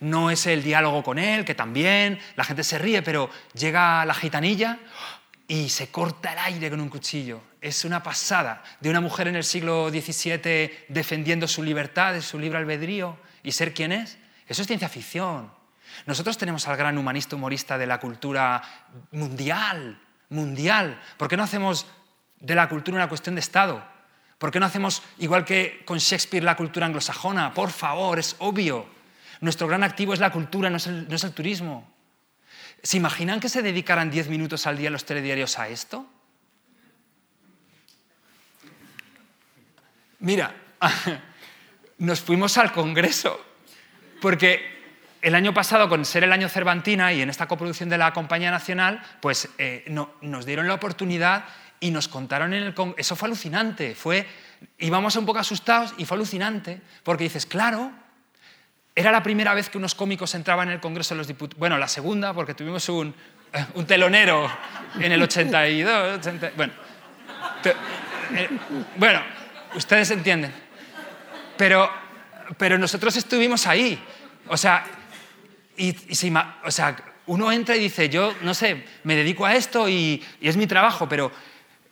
[0.00, 4.14] No es el diálogo con él, que también, la gente se ríe, pero llega la
[4.14, 4.78] gitanilla
[5.46, 7.40] y se corta el aire con un cuchillo.
[7.60, 12.58] Es una pasada de una mujer en el siglo XVII defendiendo su libertad, su libre
[12.58, 14.18] albedrío y ser quien es.
[14.46, 15.57] Eso es ciencia ficción.
[16.06, 18.62] Nosotros tenemos al gran humanista humorista de la cultura
[19.12, 21.00] mundial, mundial.
[21.16, 21.86] ¿Por qué no hacemos
[22.40, 23.82] de la cultura una cuestión de Estado?
[24.38, 27.52] ¿Por qué no hacemos igual que con Shakespeare la cultura anglosajona?
[27.52, 28.86] Por favor, es obvio.
[29.40, 31.92] Nuestro gran activo es la cultura, no es el, turismo.
[32.82, 36.06] ¿Se imaginan que se dedicaran 10 minutos al día los telediarios a esto?
[40.20, 40.54] Mira,
[41.98, 43.40] nos fuimos al Congreso,
[44.20, 44.77] porque
[45.20, 48.50] el año pasado, con ser el año Cervantina y en esta coproducción de la Compañía
[48.50, 49.84] Nacional, pues eh,
[50.20, 51.44] nos dieron la oportunidad
[51.80, 52.74] y nos contaron en el.
[52.96, 54.26] Eso fue alucinante, fue,
[54.78, 57.90] íbamos un poco asustados y fue alucinante, porque dices, claro,
[58.94, 61.78] era la primera vez que unos cómicos entraban en el Congreso de los Diputados, bueno,
[61.78, 63.14] la segunda, porque tuvimos un,
[63.74, 64.50] un telonero
[65.00, 66.20] en el 82,
[66.56, 66.72] bueno,
[68.34, 68.48] eh,
[68.96, 69.20] bueno,
[69.74, 70.52] ustedes entienden,
[71.56, 71.90] pero,
[72.56, 74.02] pero nosotros estuvimos ahí,
[74.48, 74.84] o sea,
[75.78, 75.96] y,
[76.64, 80.56] o sea, uno entra y dice, yo, no sé, me dedico a esto y, es
[80.56, 81.30] mi trabajo, pero...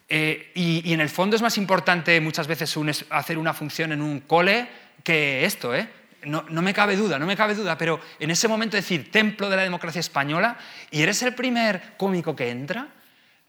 [0.08, 2.76] Eh, y, en el fondo es más importante muchas veces
[3.10, 4.68] hacer una función en un cole
[5.02, 5.88] que esto, ¿eh?
[6.24, 9.56] No, me cabe duda, no me cabe duda, pero en ese momento decir templo de
[9.56, 10.56] la democracia española
[10.90, 12.88] y eres el primer cómico que entra,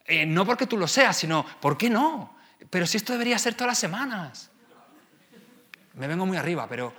[0.04, 2.36] eh, no porque tú lo seas, sino, ¿por qué no?
[2.70, 4.50] Pero si esto debería ser todas las semanas.
[5.94, 6.92] Me vengo muy arriba, pero...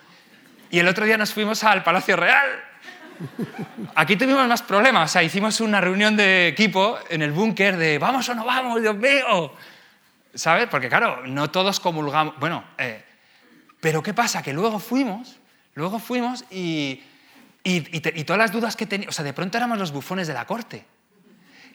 [0.72, 2.69] Y el otro día nos fuimos al Palacio Real
[3.96, 5.10] Aquí tuvimos más problemas.
[5.10, 8.82] O sea, hicimos una reunión de equipo en el búnker de vamos o no vamos,
[8.82, 9.54] Dios mío.
[10.34, 10.68] ¿Sabes?
[10.70, 12.36] Porque claro, no todos comulgamos.
[12.40, 13.04] Bueno, eh,
[13.80, 14.42] pero ¿qué pasa?
[14.42, 15.40] Que luego fuimos,
[15.74, 17.04] luego fuimos y,
[17.64, 19.14] y, todas las dudas que teníamos.
[19.14, 20.86] O sea, de pronto éramos los bufones de la corte.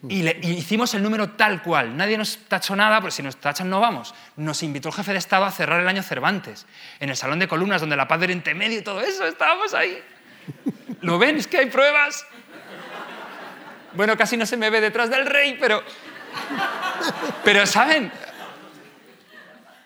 [0.09, 1.97] Y, y, hicimos el número tal cual.
[1.97, 4.15] Nadie nos tachó nada, porque si nos tachan no vamos.
[4.37, 6.67] Nos invitó el jefe de Estado a cerrar el año Cervantes,
[7.01, 9.75] en el Salón de Columnas, donde la paz del Oriente Medio y todo eso, estábamos
[9.75, 10.01] ahí.
[11.01, 11.37] ¿Lo ven?
[11.37, 12.27] Es que hay pruebas.
[13.95, 15.83] Bueno, casi no se me ve detrás del rey, pero...
[17.45, 18.11] Pero, ¿saben?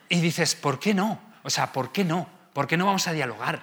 [0.09, 1.21] Y dices, ¿por qué no?
[1.43, 2.29] O sea, ¿por qué no?
[2.53, 3.61] ¿Por qué no vamos a dialogar?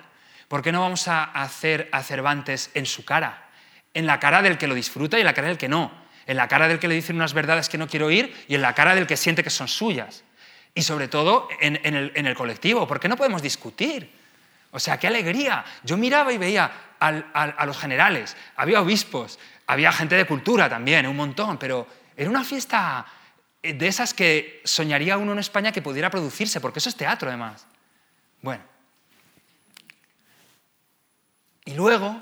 [0.47, 3.49] ¿Por qué no vamos a hacer a Cervantes en su cara?
[3.93, 5.91] En la cara del que lo disfruta y en la cara del que no.
[6.27, 8.61] En la cara del que le dicen unas verdades que no quiero oír y en
[8.61, 10.23] la cara del que siente que son suyas.
[10.75, 12.87] Y sobre todo en, el, en el colectivo.
[12.87, 14.11] ¿Por qué no podemos discutir?
[14.75, 15.63] O sea, qué alegría.
[15.85, 21.15] Yo miraba y veía a los generales, había obispos, había gente de cultura también, un
[21.15, 23.05] montón, pero era una fiesta
[23.61, 27.65] de esas que soñaría uno en España que pudiera producirse, porque eso es teatro además.
[28.41, 28.63] Bueno.
[31.63, 32.21] Y luego,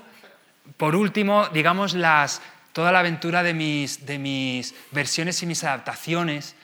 [0.76, 2.40] por último, digamos, las,
[2.72, 6.54] toda la aventura de mis, de mis versiones y mis adaptaciones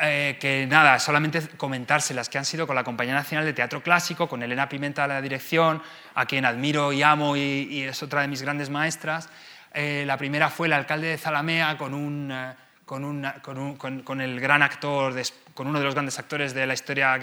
[0.00, 4.28] eh, que nada, solamente comentárselas, que han sido con la Compañía Nacional de Teatro Clásico,
[4.28, 5.82] con Elena Pimenta a la dirección,
[6.14, 9.28] a quien admiro y amo y, es otra de mis grandes maestras.
[9.74, 14.62] Eh, la primera fue El alcalde de Zalamea con, un, eh, con, con, el gran
[14.62, 15.14] actor,
[15.52, 17.18] con uno de los grandes actores de la historia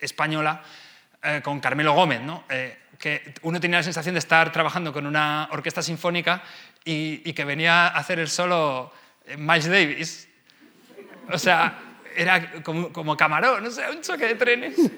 [0.00, 0.62] española,
[1.42, 2.44] con Carmelo Gómez, ¿no?
[2.98, 6.42] que uno tenía la sensación de estar trabajando con una orquesta sinfónica
[6.84, 8.92] y, y que venía a hacer el solo
[9.36, 10.28] Miles Davis.
[11.30, 11.76] O sea,
[12.16, 14.76] era como, camarón, no sé, un choque de trenes.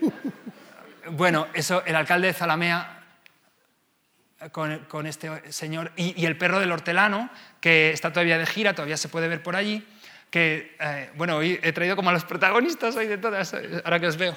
[1.10, 3.02] Bueno, eso, el alcalde de Zalamea
[4.52, 7.30] con, este señor y, el perro del hortelano,
[7.62, 9.86] que está todavía de gira, todavía se puede ver por allí,
[10.30, 14.06] que, eh, bueno, hoy he traído como a los protagonistas hoy de todas, ahora que
[14.06, 14.36] os veo.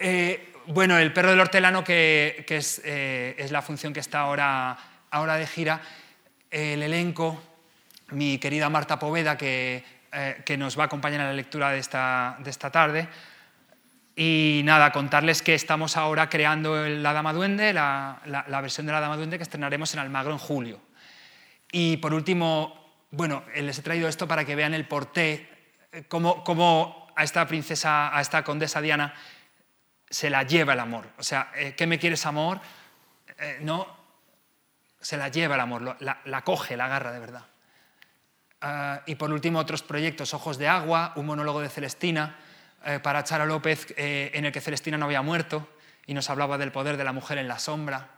[0.00, 4.76] Eh, bueno, el perro del hortelano, que, es, eh, es, la función que está ahora,
[5.10, 5.80] ahora de gira,
[6.50, 7.40] el elenco,
[8.10, 11.78] mi querida Marta Poveda, que eh, que nos va a acompañar en la lectura de
[11.78, 13.08] esta, de esta tarde.
[14.14, 19.00] Y nada, contarles que estamos ahora creando La Dama Duende, la, la, versión de La
[19.00, 20.80] Dama Duende que estrenaremos en Almagro en julio.
[21.70, 25.48] Y por último, bueno, les he traído esto para que vean el porté,
[25.92, 29.12] eh, cómo, cómo a esta princesa, a esta condesa Diana,
[30.08, 31.10] se la lleva el amor.
[31.18, 32.60] O sea, eh, ¿qué me quieres amor?
[33.60, 33.86] no,
[34.98, 37.44] se la lleva el amor, la, la coge, la agarra de verdad.
[38.68, 42.34] Ah, y por último, otros proyectos, Ojos de Agua, un monólogo de Celestina
[42.84, 45.68] eh, para Chara López, eh, en el que Celestina no había muerto
[46.04, 48.08] y nos hablaba del poder de la mujer en la sombra.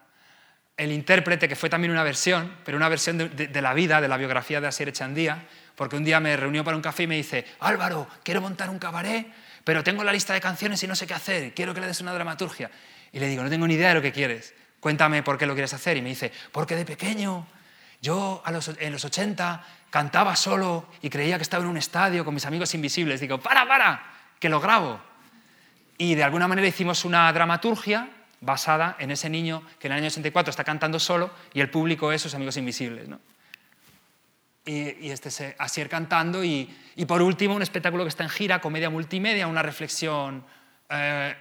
[0.79, 4.17] el intérprete, que fue también una versión, pero una versión de, la vida, de la
[4.17, 7.45] biografía de Asier Echandía, porque un día me reunió para un café y me dice,
[7.61, 9.27] Álvaro, quiero montar un cabaret,
[9.65, 12.01] pero tengo la lista de canciones y no sé qué hacer, quiero que le des
[12.01, 12.71] una dramaturgia.
[13.13, 15.53] Y le digo, no tengo ni idea de lo que quieres, cuéntame por qué lo
[15.53, 15.99] quieres hacer.
[15.99, 17.47] Y me dice, porque de pequeño,
[18.01, 18.43] yo
[18.79, 22.75] en los 80 cantaba solo y creía que estaba en un estadio con mis amigos
[22.75, 23.21] invisibles.
[23.21, 24.03] Digo, para, para,
[24.39, 25.01] que lo grabo.
[25.97, 28.09] Y de alguna manera hicimos una dramaturgia
[28.41, 32.13] basada en ese niño que en el año 84 está cantando solo y el público
[32.13, 33.09] es sus amigos invisibles.
[34.65, 36.69] Y, este es Asier cantando y,
[37.07, 40.45] por último un espectáculo que está en gira, comedia multimedia, una reflexión,
[40.91, 41.35] eh,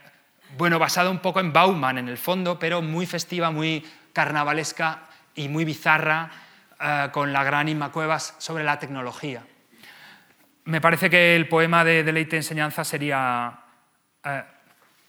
[0.57, 5.03] bueno, basada un poco en Bauman en el fondo, pero muy festiva, muy carnavalesca
[5.36, 6.31] y muy bizarra,
[6.80, 9.44] eh, con la gran Inma Cuevas sobre la tecnología.
[10.66, 13.58] Me parece que el poema de Deleite Enseñanza sería,
[14.24, 14.44] eh,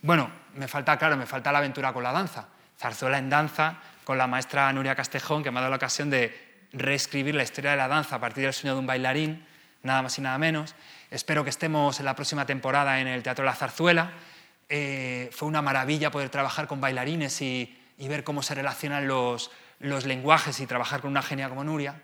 [0.02, 2.48] bueno, me falta, claro, me falta la aventura con la danza.
[2.78, 6.66] Zarzuela en danza con la maestra Nuria Castejón, que me ha dado la ocasión de
[6.72, 9.44] reescribir la historia de la danza a partir del sueño de un bailarín,
[9.82, 10.74] nada más y nada menos.
[11.10, 14.12] Espero que estemos en la próxima temporada en el Teatro La Zarzuela.
[14.68, 20.60] Eh, fue una maravilla poder trabajar con bailarines y, ver cómo se relacionan los, lenguajes
[20.60, 22.02] y trabajar con una genia como Nuria.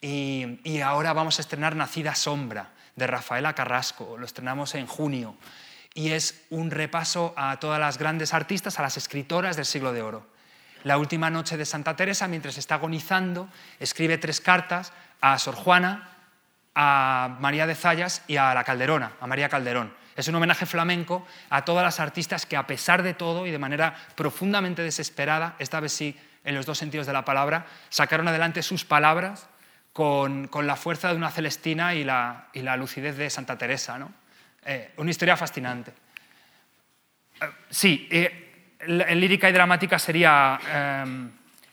[0.00, 4.16] Y, y, ahora vamos a estrenar Nacida Sombra, de Rafaela Carrasco.
[4.16, 5.36] Lo estrenamos en junio
[5.94, 10.02] y es un repaso a todas las grandes artistas, a las escritoras del siglo de
[10.02, 10.26] oro.
[10.84, 13.48] La última noche de Santa Teresa, mientras está agonizando,
[13.78, 16.08] escribe tres cartas a Sor Juana,
[16.74, 19.92] a María de Zayas y a la Calderona, a María Calderón.
[20.16, 23.58] Es un homenaje flamenco a todas las artistas que, a pesar de todo y de
[23.58, 28.62] manera profundamente desesperada, esta vez sí en los dos sentidos de la palabra, sacaron adelante
[28.62, 29.48] sus palabras
[29.92, 33.98] con, la fuerza de una Celestina y la, y la lucidez de Santa Teresa.
[33.98, 34.12] ¿no?
[34.64, 35.92] Eh, una historia fascinante.
[37.40, 40.58] Eh, sí, eh, en lírica y dramática sería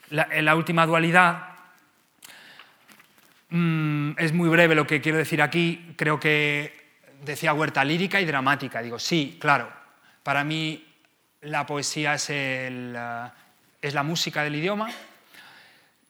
[0.10, 1.50] la, última dualidad.
[3.50, 5.94] Mm, es muy breve lo que quiero decir aquí.
[5.96, 8.82] Creo que decía Huerta, lírica y dramática.
[8.82, 9.72] Digo, sí, claro.
[10.24, 10.86] Para mí
[11.42, 12.30] la poesía es,
[13.82, 14.90] es la música del idioma.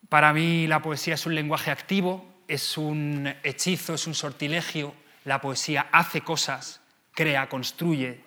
[0.09, 4.93] Para mí la poesía es un lenguaje activo, es un hechizo, es un sortilegio
[5.27, 6.79] la poesía hace cosas,
[7.13, 8.21] crea, construye.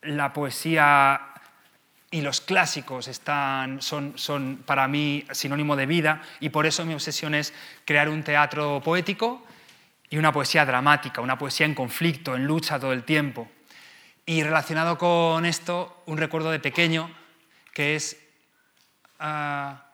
[0.00, 1.20] La poesía
[2.10, 6.94] y los clásicos están, son, son para mí sinónimo de vida y por eso mi
[6.94, 7.52] obsesión es
[7.84, 9.44] crear un teatro poético
[10.08, 13.50] y una poesía dramática, una poesía en conflicto, en lucha todo el tiempo.
[14.24, 17.10] Y relacionado con esto, un recuerdo de pequeño
[17.74, 18.16] que es
[19.18, 19.86] ah,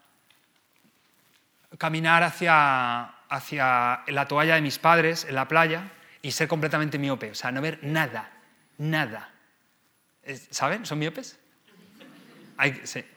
[1.78, 5.90] caminar hacia, hacia la toalla de mis padres en la playa
[6.22, 8.30] y ser completamente miope, o sea, no ver nada,
[8.78, 9.30] nada.
[10.50, 10.86] ¿Saben?
[10.86, 11.38] ¿Son miopes?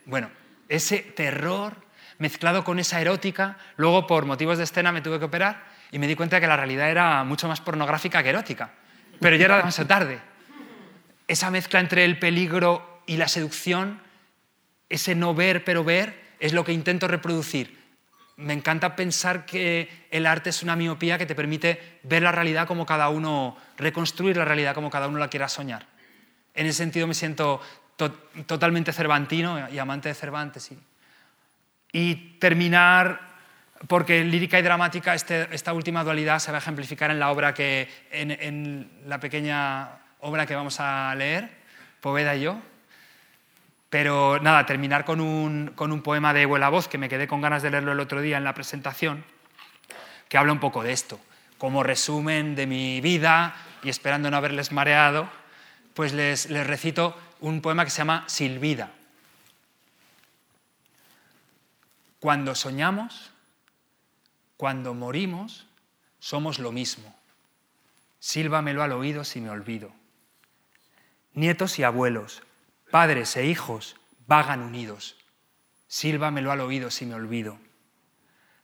[0.06, 0.32] Bueno,
[0.68, 1.76] ese terror
[2.18, 6.08] mezclado con esa erótica, luego por motivos de escena me tuve que operar y me
[6.08, 8.72] di cuenta que la realidad era mucho más pornográfica que erótica,
[9.20, 10.20] pero ya era demasiado tarde.
[11.28, 14.02] Esa mezcla entre el peligro y la seducción,
[14.90, 17.86] ese no ver pero ver, es lo que intento reproducir
[18.38, 22.68] me encanta pensar que el arte es una miopía que te permite ver la realidad
[22.68, 25.86] como cada uno, reconstruir la realidad como cada uno la quiera soñar.
[26.54, 27.62] En ese sentido me siento
[28.46, 30.70] totalmente cervantino y amante de Cervantes.
[31.94, 33.22] Y, terminar,
[33.88, 37.54] porque lírica y dramática, este, esta última dualidad se va a ejemplificar en la obra
[37.54, 41.50] que, en, en la pequeña obra que vamos a leer,
[42.02, 42.62] Poveda y yo,
[43.96, 47.72] pero nada, terminar con un, poema de Vuela Voz, que me quedé con ganas de
[47.72, 49.24] leerlo el otro día en la presentación,
[50.28, 51.18] que habla un poco de esto.
[51.58, 55.30] Como resumen de mi vida y esperando no haberles mareado,
[55.94, 58.92] pues les, les recito un poema que se llama Silvida.
[62.20, 63.32] Cuando soñamos,
[64.58, 65.68] cuando morimos,
[66.20, 67.16] somos lo mismo.
[68.20, 69.90] Sílvamelo al oído si me olvido.
[71.34, 72.44] Nietos y abuelos,
[72.92, 73.96] Padres e hijos
[74.28, 75.18] vagan unidos.
[75.88, 77.58] Sílvamelo al oído si me olvido.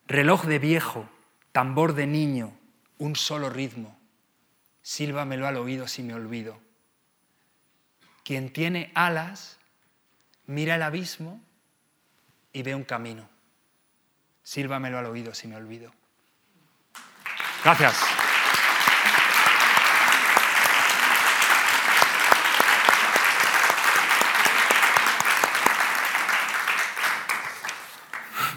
[0.07, 1.09] Reloj de viejo,
[1.51, 2.53] tambor de niño,
[2.97, 3.97] un solo ritmo.
[4.81, 6.59] Sílvamelo al oído si me olvido.
[8.23, 9.57] Quien tiene alas,
[10.45, 11.41] mira el abismo
[12.53, 13.29] y ve un camino.
[14.43, 15.91] Sílvamelo al oído si me olvido.
[17.63, 18.20] Gracias.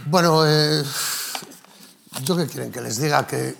[0.06, 0.84] Bueno, eh,
[2.24, 2.70] ¿yo qué quieren?
[2.70, 3.56] Que les diga que,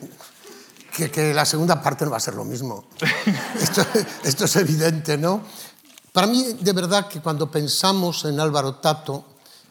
[0.93, 2.85] que, la segunda parte no va a ser lo mismo.
[4.23, 5.41] esto, es evidente, ¿no?
[6.13, 9.25] Para mí, de verdad, que cuando pensamos en Álvaro Tato,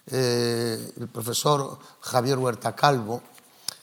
[0.08, 3.22] eh, el profesor Javier Huerta Calvo,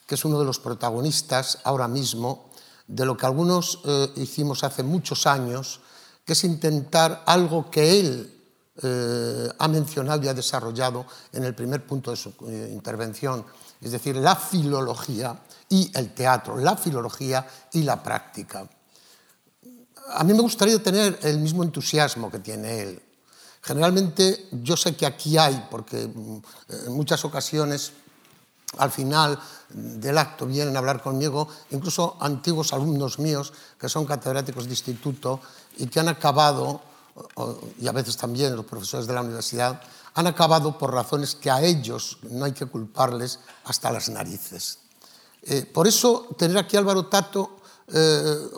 [0.04, 2.50] que es uno de los protagonistas ahora mismo
[2.88, 5.80] de lo que algunos eh, hicimos hace muchos años,
[6.24, 8.39] que es intentar algo que él
[8.82, 13.44] eh, ha mencionado y ha desarrollado en el primer punto de su intervención,
[13.80, 18.68] es decir, la filología y el teatro, la filología y la práctica.
[20.12, 23.02] A mí me gustaría tener el mismo entusiasmo que tiene él.
[23.62, 26.38] Generalmente yo sé que aquí hay, porque mm,
[26.86, 27.92] en muchas ocasiones
[28.78, 34.64] al final del acto vienen a hablar conmigo incluso antiguos alumnos míos que son catedráticos
[34.64, 35.40] de instituto
[35.76, 36.80] y que han acabado,
[37.80, 39.80] y a veces también los profesores de la universidad,
[40.14, 44.78] han acabado por razones que a ellos no hay que culparles hasta las narices.
[45.42, 47.60] Eh, por eso tener aquí a Álvaro Tato
[47.92, 48.48] eh,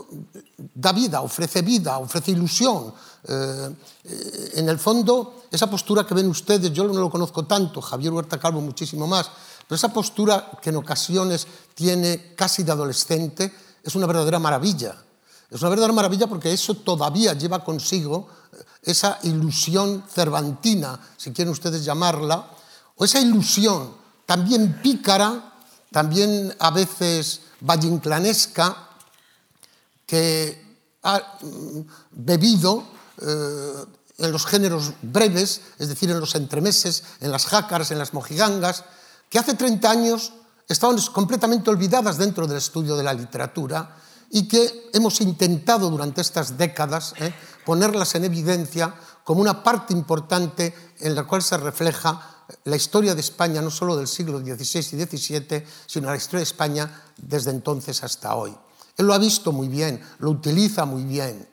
[0.74, 2.92] da vida, ofrece vida, ofrece ilusión.
[3.24, 3.70] Eh,
[4.54, 8.38] en el fondo, esa postura que ven ustedes, yo no lo conozco tanto, Javier Huerta
[8.38, 9.30] Calvo muchísimo más,
[9.66, 13.52] pero esa postura que en ocasiones tiene casi de adolescente
[13.82, 14.96] es una verdadera maravilla.
[15.53, 18.26] Es una verdadera maravilla porque eso todavía lleva consigo
[18.82, 22.48] esa ilusión cervantina, si quieren ustedes llamarla,
[22.96, 23.94] o esa ilusión
[24.24, 25.53] también pícara,
[25.90, 28.88] también a veces vallinclanesca,
[30.07, 31.80] que ha mm,
[32.12, 32.84] bebido
[33.20, 33.84] eh,
[34.18, 38.84] en los géneros breves, es decir, en los entremeses, en las jácaras, en las mojigangas,
[39.28, 40.32] que hace 30 años
[40.66, 43.96] estaban completamente olvidadas dentro del estudio de la literatura
[44.33, 47.33] y que hemos intentado durante estas décadas eh,
[47.66, 53.20] ponerlas en evidencia como una parte importante en la cual se refleja la historia de
[53.20, 58.03] España, no solo del siglo XVI y XVII, sino la historia de España desde entonces
[58.03, 58.57] hasta hoy.
[58.97, 61.47] Él lo ha visto muy bien, lo utiliza muy bien.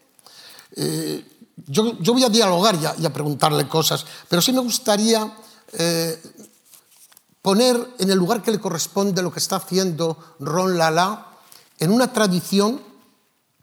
[0.76, 1.26] Eh,
[1.68, 5.36] yo, voy a dialogar y a, preguntarle cosas, pero sí me gustaría
[5.74, 6.22] eh,
[7.42, 11.29] poner en el lugar que le corresponde lo que está haciendo Ron Lala
[11.80, 12.82] en una tradición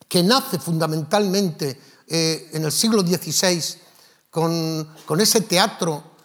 [0.08, 3.62] que nace fundamentalmente eh, en el siglo XVI
[4.30, 6.16] con, con ese teatro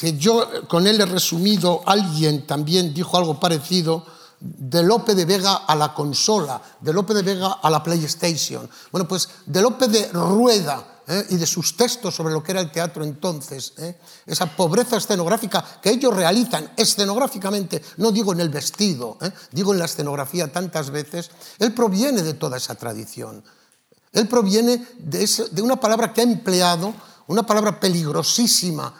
[0.00, 4.04] que yo con él he resumido, alguien también dijo algo parecido,
[4.40, 8.68] de Lope de Vega a la consola, de Lope de Vega a la PlayStation.
[8.90, 11.26] Bueno, pues de Lope de Rueda ¿eh?
[11.30, 13.98] y de sus textos sobre lo que era el teatro entonces, ¿eh?
[14.24, 19.30] esa pobreza escenográfica que ellos realizan escenográficamente, no digo en el vestido, ¿eh?
[19.50, 23.42] digo en la escenografía tantas veces, él proviene de toda esa tradición.
[24.12, 26.94] Él proviene de, de una palabra que ha empleado,
[27.26, 28.92] una palabra peligrosísima,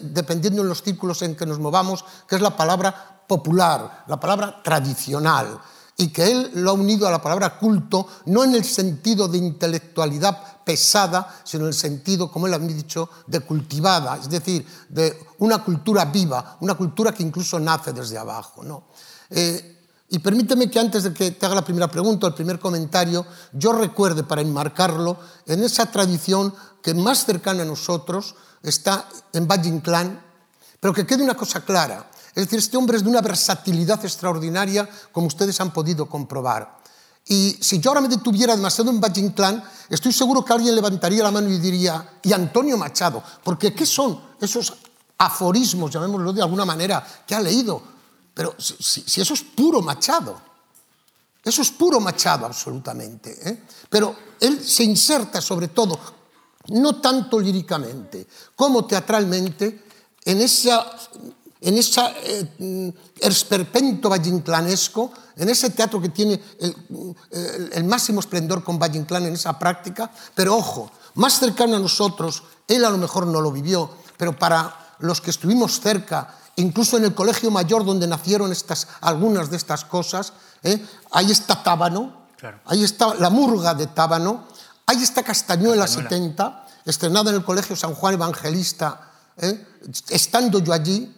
[0.00, 4.62] dependiendo en los círculos en que nos movamos, que es la palabra popular, la palabra
[4.62, 5.60] tradicional,
[5.96, 9.38] y que él lo ha unido a la palabra culto, no en el sentido de
[9.38, 15.26] intelectualidad pesada, sino en el sentido, como él ha dicho, de cultivada, es decir, de
[15.38, 18.64] una cultura viva, una cultura que incluso nace desde abajo.
[18.64, 18.84] ¿no?
[19.30, 19.74] Eh,
[20.08, 23.72] y permíteme que antes de que te haga la primera pregunta, el primer comentario, yo
[23.72, 30.22] recuerde para enmarcarlo en esa tradición que más cercana a nosotros está en Valle Inclán,
[30.80, 34.88] pero que quede una cosa clara, es decir, este hombre es de una versatilidad extraordinaria,
[35.12, 36.78] como ustedes han podido comprobar.
[37.26, 39.32] Y si yo ahora me detuviera demasiado en Valle
[39.88, 44.20] estoy seguro que alguien levantaría la mano y diría, y Antonio Machado, porque ¿qué son
[44.40, 44.74] esos
[45.16, 47.80] aforismos, llamémoslo de alguna manera, que ha leído?
[48.34, 50.38] Pero si, eso es puro Machado,
[51.42, 53.48] eso es puro Machado absolutamente.
[53.48, 53.62] ¿eh?
[53.88, 55.98] Pero él se inserta sobre todo,
[56.68, 58.26] no tanto líricamente
[58.56, 59.84] como teatralmente,
[60.24, 60.90] en esa
[61.64, 68.98] en ese eh, esperpento vallinclanesco, en ese teatro que tiene el, máximo esplendor con Valle
[68.98, 73.40] Inclán en esa práctica, pero ojo, más cercano a nosotros, él a lo mejor no
[73.40, 78.52] lo vivió, pero para los que estuvimos cerca, incluso en el colegio mayor donde nacieron
[78.52, 80.84] estas, algunas de estas cosas, ¿eh?
[81.12, 82.26] ahí está Tábano,
[82.66, 84.44] ahí está la murga de Tábano,
[84.84, 89.66] ahí está Castañuela, 70, estrenada en el colegio San Juan Evangelista, ¿eh?
[90.08, 91.12] estando yo allí,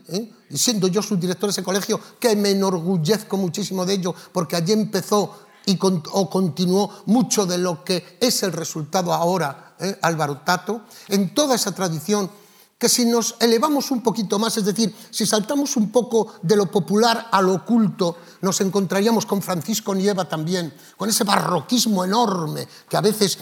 [0.49, 4.73] y siendo yo subdirector de ese colegio, que me enorgullezco muchísimo de ello, porque allí
[4.73, 9.99] empezó y o continuó mucho de lo que es el resultado ahora, ¿eh?
[10.03, 12.31] Álvaro Tato, en toda esa tradición
[12.79, 16.71] que si nos elevamos un poquito más, es decir, si saltamos un poco de lo
[16.71, 22.97] popular a lo oculto, nos encontraríamos con Francisco Nieva también, con ese barroquismo enorme que
[22.97, 23.39] a veces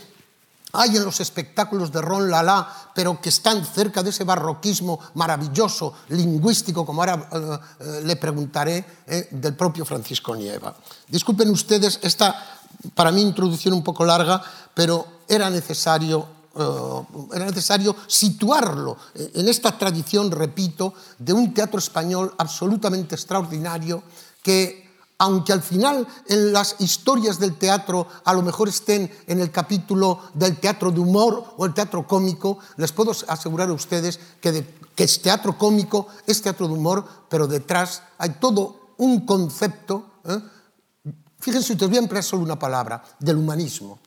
[0.75, 5.95] hay en los espectáculos de Ron Lala, pero que están cerca de ese barroquismo maravilloso,
[6.09, 10.75] lingüístico, como ahora eh, eh, le preguntaré, eh, del propio Francisco Nieva.
[11.09, 12.59] Disculpen ustedes esta,
[12.95, 14.43] para mí, introducción un poco larga,
[14.75, 16.35] pero era necesario
[17.35, 24.05] era necesario situarlo en esta tradición, repito, de un teatro español absolutamente extraordinario
[24.41, 24.84] que
[25.19, 30.21] aunque al final en las historias del teatro a lo mejor estén en el capítulo
[30.35, 35.05] del teatro de humor o el teatro cómico, les puedo asegurar a ustedes que, que
[35.05, 40.41] es teatro cómico, es teatro de humor, pero detrás hay todo un concepto, ¿eh?
[41.39, 43.99] fíjense ustedes, voy a emplear solo una palabra, del humanismo,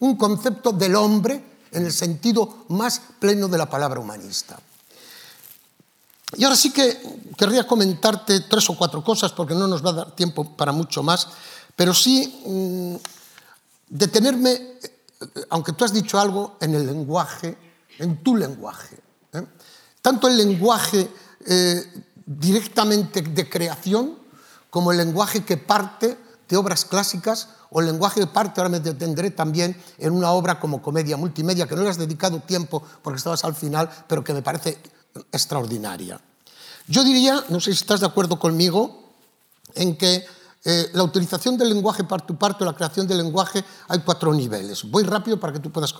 [0.00, 4.58] un concepto del hombre en el sentido más pleno de la palabra humanista.
[6.36, 7.00] Y ahora sí que
[7.36, 11.02] querría comentarte tres o cuatro cosas porque no nos va a dar tiempo para mucho
[11.02, 11.28] más,
[11.76, 12.96] pero sí mm,
[13.88, 14.78] detenerme, eh,
[15.50, 17.56] aunque tú has dicho algo, en el lenguaje,
[17.98, 18.96] en tu lenguaje.
[19.32, 19.46] ¿eh?
[20.02, 21.10] Tanto el lenguaje
[21.46, 24.18] eh, directamente de creación
[24.70, 26.18] como el lenguaje que parte
[26.48, 30.60] de obras clásicas o el lenguaje que parte, ahora me detendré también en una obra
[30.60, 34.32] como comedia multimedia, que no le has dedicado tiempo porque estabas al final, pero que
[34.32, 34.78] me parece
[35.32, 36.20] extraordinaria.
[36.86, 39.14] Yo diría, no sé si estás de acuerdo conmigo,
[39.74, 40.24] en que
[40.64, 44.88] eh, la utilización del lenguaje para tu parte, la creación del lenguaje, hay cuatro niveles.
[44.90, 45.94] Voy rápido para que tú puedas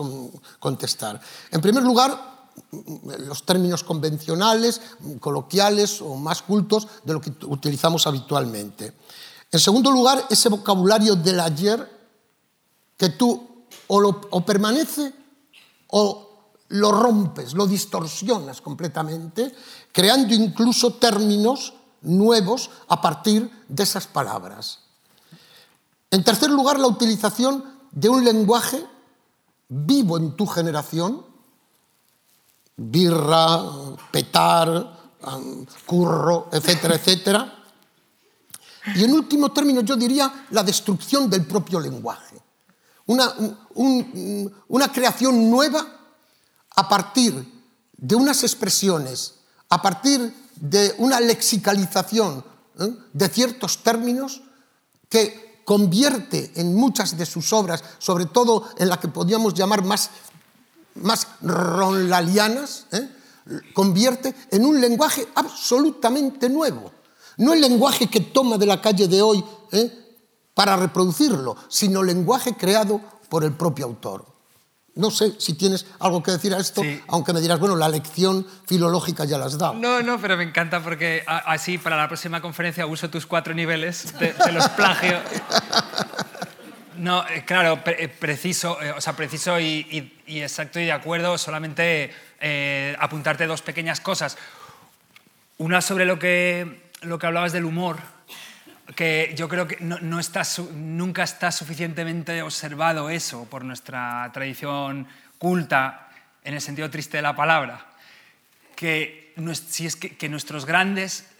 [0.58, 1.20] contestar.
[1.50, 2.48] En primer lugar,
[3.18, 4.80] los términos convencionales,
[5.20, 8.94] coloquiales o más cultos de lo que utilizamos habitualmente.
[9.50, 11.90] En segundo lugar, ese vocabulario del ayer
[12.96, 13.98] que tú o,
[14.30, 15.12] o permanece
[15.88, 16.33] o
[16.74, 19.54] lo rompes, lo distorsionas completamente,
[19.92, 21.72] creando incluso términos
[22.02, 24.80] nuevos a partir de esas palabras.
[26.10, 28.84] En tercer lugar, la utilización de un lenguaje
[29.68, 31.24] vivo en tu generación,
[32.76, 33.62] birra,
[34.10, 35.14] petar,
[35.86, 37.64] curro, etcétera, etcétera.
[38.96, 42.36] Y en último término yo diría la destrucción del propio lenguaje.
[43.06, 43.32] Una,
[43.74, 46.03] una creación nueva
[46.76, 47.52] a partir
[47.96, 49.34] de unas expresiones,
[49.68, 52.44] a partir de una lexicalización
[52.78, 52.94] ¿eh?
[53.12, 54.42] de ciertos términos
[55.08, 60.10] que convierte en muchas de sus obras, sobre todo en la que podríamos llamar más,
[61.40, 63.08] ronlalianas, ¿eh?
[63.72, 66.92] convierte en un lenguaje absolutamente nuevo.
[67.36, 69.90] No el lenguaje que toma de la calle de hoy ¿eh?
[70.54, 74.33] para reproducirlo, sino lenguaje creado por el propio autor.
[74.96, 78.46] No sé si tienes algo que decir a esto, aunque me dirás, bueno, la lección
[78.66, 79.74] filológica ya la has dado.
[79.74, 84.16] No, no, pero me encanta porque así para la próxima conferencia uso tus cuatro niveles,
[84.18, 85.18] de los plagio.
[86.96, 92.12] No, eh, claro, eh, preciso, eh, o sea, preciso y, exacto y de acuerdo, solamente
[92.98, 94.36] apuntarte dos pequeñas cosas.
[95.56, 97.98] Una sobre lo que, lo que hablabas del humor,
[98.94, 100.42] que yo creo que no, está,
[100.74, 105.08] nunca está suficientemente observado eso por nuestra tradición
[105.38, 106.08] culta,
[106.42, 107.86] en el sentido triste de la palabra,
[108.76, 109.34] que,
[109.66, 111.30] si es que, nuestros grandes,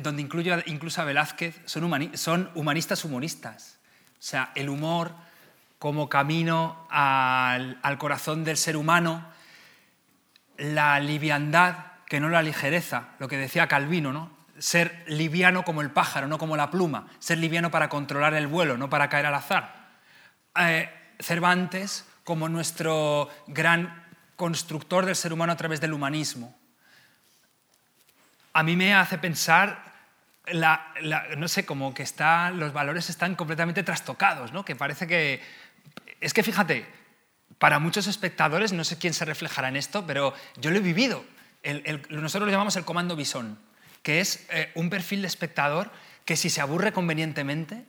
[0.00, 3.78] donde incluyo incluso a Velázquez, son, son humanistas humoristas.
[4.18, 5.14] O sea, el humor
[5.78, 9.26] como camino al, al corazón del ser humano,
[10.56, 14.39] la liviandad, que no la ligereza, lo que decía Calvino, ¿no?
[14.60, 18.76] Ser liviano como el pájaro, no como la pluma, ser liviano para controlar el vuelo,
[18.76, 19.88] no para caer al azar.
[20.54, 20.88] Eh,
[21.18, 24.06] Cervantes como nuestro gran
[24.36, 26.56] constructor del ser humano a través del humanismo.
[28.52, 29.82] A mí me hace pensar,
[31.36, 34.64] no sé, como que está, los valores están completamente trastocados, ¿no?
[34.64, 35.42] que parece que...
[36.20, 36.86] Es que fíjate,
[37.58, 41.24] para muchos espectadores, no sé quién se reflejará en esto, pero yo lo he vivido.
[42.10, 43.69] nosotros lo llamamos el comando bisón
[44.02, 45.90] que es eh, un perfil de espectador
[46.24, 47.84] que si se aburre convenientemente,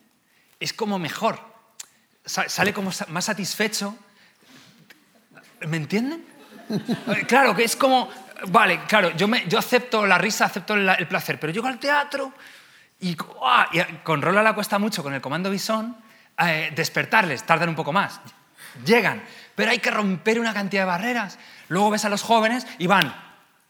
[0.60, 1.40] es como mejor,
[2.26, 3.98] sale como más satisfecho.
[5.68, 6.26] ¿Me entienden?
[6.70, 8.10] Eh, claro, que es como,
[8.48, 12.34] vale, claro, yo, me, yo acepto la risa, acepto el placer, pero llego al teatro
[13.00, 15.98] y, con Rola la cuesta mucho con el comando Bison,
[16.38, 18.22] eh, despertarles, tardan un poco más,
[18.86, 19.24] llegan,
[19.56, 21.40] pero hay que romper una cantidad de barreras.
[21.68, 23.14] Luego ves a los jóvenes y van,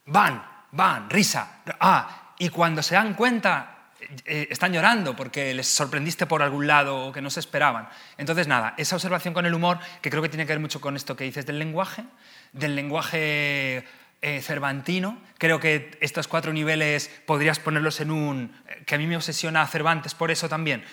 [0.06, 3.82] van, van, risa, ah, y cuando se dan cuenta
[4.24, 7.88] eh, están llorando porque les sorprendiste por algún lado o que no se esperaban.
[8.18, 10.96] Entonces, nada, esa observación con el humor, que creo que tiene que ver mucho con
[10.96, 12.04] esto que dices del lenguaje,
[12.52, 13.84] del lenguaje
[14.20, 15.20] eh, cervantino.
[15.38, 18.54] Creo que estos cuatro niveles podrías ponerlos en un...
[18.68, 20.84] Eh, que a mí me obsesiona Cervantes por eso también.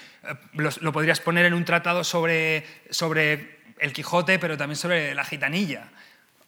[0.54, 5.90] lo podrías poner en un tratado sobre, sobre el Quijote, pero también sobre la gitanilla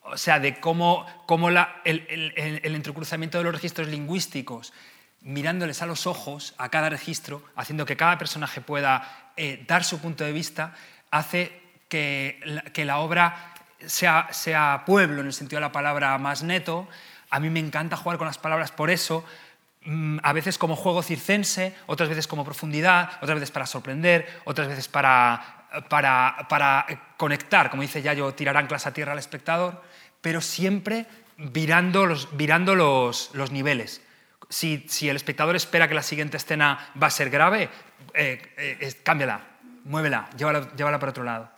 [0.03, 1.05] o sea, de cómo,
[1.85, 2.33] el,
[2.63, 4.73] entrecruzamiento de los registros lingüísticos,
[5.21, 9.99] mirándoles a los ojos a cada registro, haciendo que cada personaje pueda eh, dar su
[9.99, 10.73] punto de vista,
[11.11, 12.39] hace que
[12.75, 13.53] la, obra
[13.85, 16.87] sea, pueblo en el sentido de la palabra más neto.
[17.29, 19.23] A mí me encanta jugar con las palabras por eso,
[19.85, 24.67] mm, a veces como juego circense, otras veces como profundidad, otras veces para sorprender, otras
[24.67, 26.85] veces para, para
[27.17, 29.81] conectar, como dice Yayo, tirar anclas a tierra al espectador,
[30.21, 31.07] pero siempre
[31.37, 34.01] virando los, virando los, los niveles.
[34.49, 37.69] Si, si, el espectador espera que la siguiente escena va a ser grave,
[38.13, 39.41] eh, eh, cámbiala,
[39.85, 41.49] muévela, llévala, llévala por otro lado.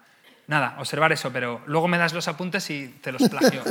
[0.47, 3.63] Nada, observar eso, pero luego me das los apuntes y te los plagio.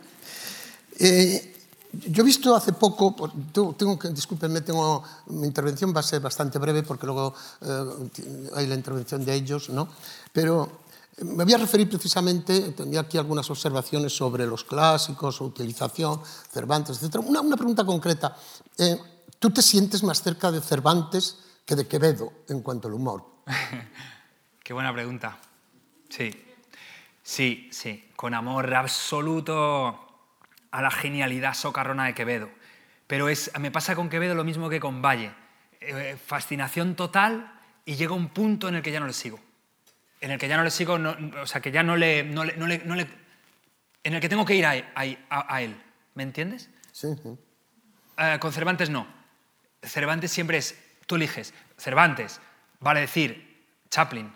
[1.00, 1.56] eh,
[1.92, 3.14] yo he visto hace poco,
[3.52, 7.84] tengo que, discúlpenme, tengo, mi intervención va a ser bastante breve porque luego eh,
[8.54, 9.88] hay la intervención de ellos, ¿no?
[10.32, 10.85] Pero
[11.24, 17.02] me voy a referir precisamente, tenía aquí algunas observaciones sobre los clásicos, su utilización, Cervantes,
[17.02, 17.16] etc.
[17.24, 18.36] Una, pregunta concreta.
[18.76, 18.98] Eh,
[19.38, 23.24] ¿Tú te sientes más cerca de Cervantes que de Quevedo en cuanto al humor?
[24.62, 25.38] Qué buena pregunta.
[26.10, 26.30] Sí,
[27.22, 29.98] sí, sí, con amor absoluto
[30.70, 32.50] a la genialidad socarrona de Quevedo.
[33.06, 35.32] Pero es, me pasa con Quevedo lo mismo que con Valle.
[35.80, 39.45] Eh, fascinación total y llega un punto en el que ya no le sigo
[40.20, 40.98] en el que ya no le sigo,
[41.40, 43.08] o sea, que ya no le, no le, no le,
[44.02, 45.76] en el que tengo que ir a, a, él,
[46.14, 46.70] ¿me entiendes?
[46.92, 47.08] Sí.
[47.08, 49.06] Uh, con Cervantes no.
[49.82, 52.40] Cervantes siempre es, tú eliges, Cervantes,
[52.80, 54.32] vale decir, Chaplin,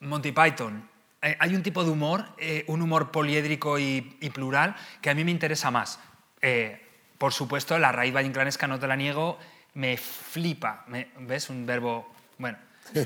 [0.00, 0.88] Monty Python.
[1.20, 5.14] Eh, hay un tipo de humor, eh, un humor poliédrico y, y, plural, que a
[5.14, 6.00] mí me interesa más.
[6.40, 6.80] Eh,
[7.18, 9.38] por supuesto, la raíz vallinclanesca no te la niego,
[9.74, 11.50] me flipa, me, ¿ves?
[11.50, 12.58] Un verbo, bueno,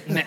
[0.09, 0.27] me,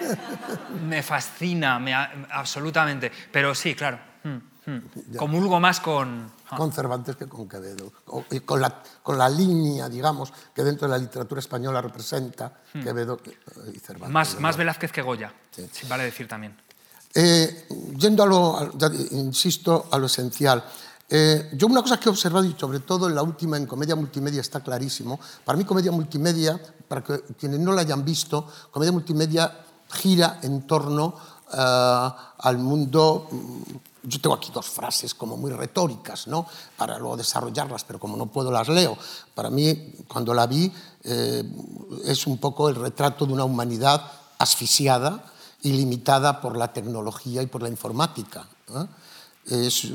[0.87, 3.11] me fascina, me, absolutamente.
[3.31, 3.99] Pero sí, claro.
[4.23, 5.15] Mm, mm.
[5.17, 6.31] Comulgo más con...
[6.49, 6.57] Ah.
[6.57, 7.91] Con Cervantes que con Quevedo.
[8.31, 12.83] Y con, la, con la línea, digamos, que dentro de la literatura española representa mm.
[12.83, 13.19] Quevedo
[13.73, 14.13] y Cervantes.
[14.13, 15.69] Más, más Velázquez que Goya, sí.
[15.87, 16.55] vale decir también.
[17.13, 18.71] Eh, yendo a lo,
[19.11, 20.63] insisto, a lo esencial.
[21.09, 23.95] Eh, yo una cosa que he observado, y sobre todo en la última, en Comedia
[23.95, 25.19] Multimedia, está clarísimo.
[25.43, 30.67] Para mí, Comedia Multimedia, para que, quienes no la hayan visto, Comedia Multimedia gira en
[30.67, 31.15] torno
[31.53, 33.27] uh, al mundo...
[34.01, 36.45] Yo tengo aquí dos frases como muy retóricas, ¿no?
[36.77, 38.97] Para luego desarrollarlas, pero como no puedo las leo.
[39.35, 40.71] Para mí, cuando la vi,
[41.03, 41.43] eh,
[42.05, 44.01] es un poco el retrato de una humanidad
[44.37, 45.25] asfixiada
[45.61, 48.47] y limitada por la tecnología y por la informática.
[48.69, 48.85] ¿eh?
[49.49, 49.87] Es,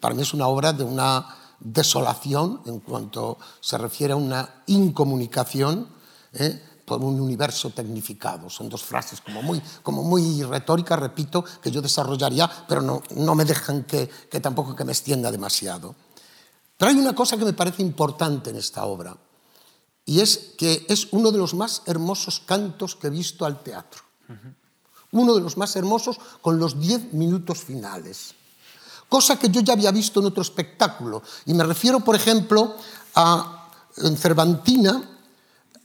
[0.00, 5.86] para mí es una obra de una desolación en cuanto se refiere a una incomunicación
[6.32, 6.60] ¿eh?
[6.84, 8.50] por un universo tecnificado.
[8.50, 13.34] Son dos frases como muy, como muy retóricas, repito, que yo desarrollaría, pero no, no
[13.34, 15.94] me dejan que, que tampoco que me extienda demasiado.
[16.76, 19.16] Pero hay una cosa que me parece importante en esta obra,
[20.04, 24.02] y es que es uno de los más hermosos cantos que he visto al teatro.
[25.12, 28.34] Uno de los más hermosos con los diez minutos finales
[29.12, 31.22] cosa que yo ya había visto en otro espectáculo.
[31.44, 32.76] Y me refiero, por ejemplo,
[33.14, 35.02] a en Cervantina,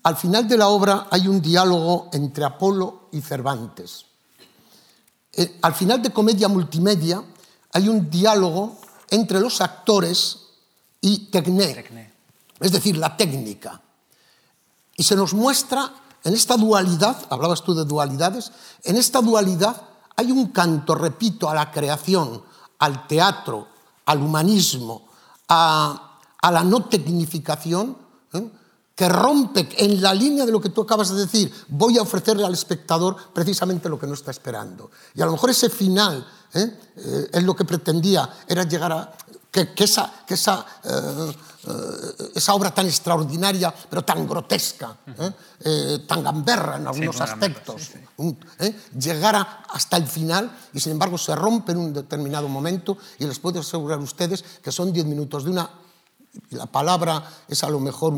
[0.03, 4.05] al final de la obra hay un diálogo entre Apolo y Cervantes.
[5.33, 7.21] Eh, al final de Comedia Multimedia
[7.73, 10.37] hay un diálogo entre los actores
[11.01, 12.13] y Tecné, Tecné.
[12.61, 13.81] es decir, la técnica.
[14.95, 15.91] Y se nos muestra
[16.23, 18.53] en esta dualidad, hablabas tú de dualidades,
[18.85, 19.81] en esta dualidad
[20.15, 22.41] hay un canto, repito, a la creación,
[22.79, 23.67] al teatro,
[24.05, 25.07] al humanismo,
[25.49, 26.03] a,
[26.51, 27.97] la no tecnificación,
[28.33, 28.49] ¿eh?
[28.95, 32.45] que rompe en la línea de lo que tú acabas de decir, voy a ofrecerle
[32.45, 34.89] al espectador precisamente lo que no está esperando.
[35.13, 36.79] Y a lo mejor ese final ¿eh?
[36.95, 39.13] Eh, es lo que pretendía, era llegar a
[39.51, 40.65] que, que esa, que esa,
[42.35, 44.97] esa, obra tan extraordinaria, pero tan grotesca,
[45.63, 47.99] eh, tan gamberra en algunos sí, aspectos, sí,
[48.59, 48.75] sí.
[48.97, 53.39] llegara hasta el final y sin embargo se rompe en un determinado momento y les
[53.39, 55.69] puedo asegurar a ustedes que son diez minutos de una
[56.51, 58.13] la palabra es a lo mejor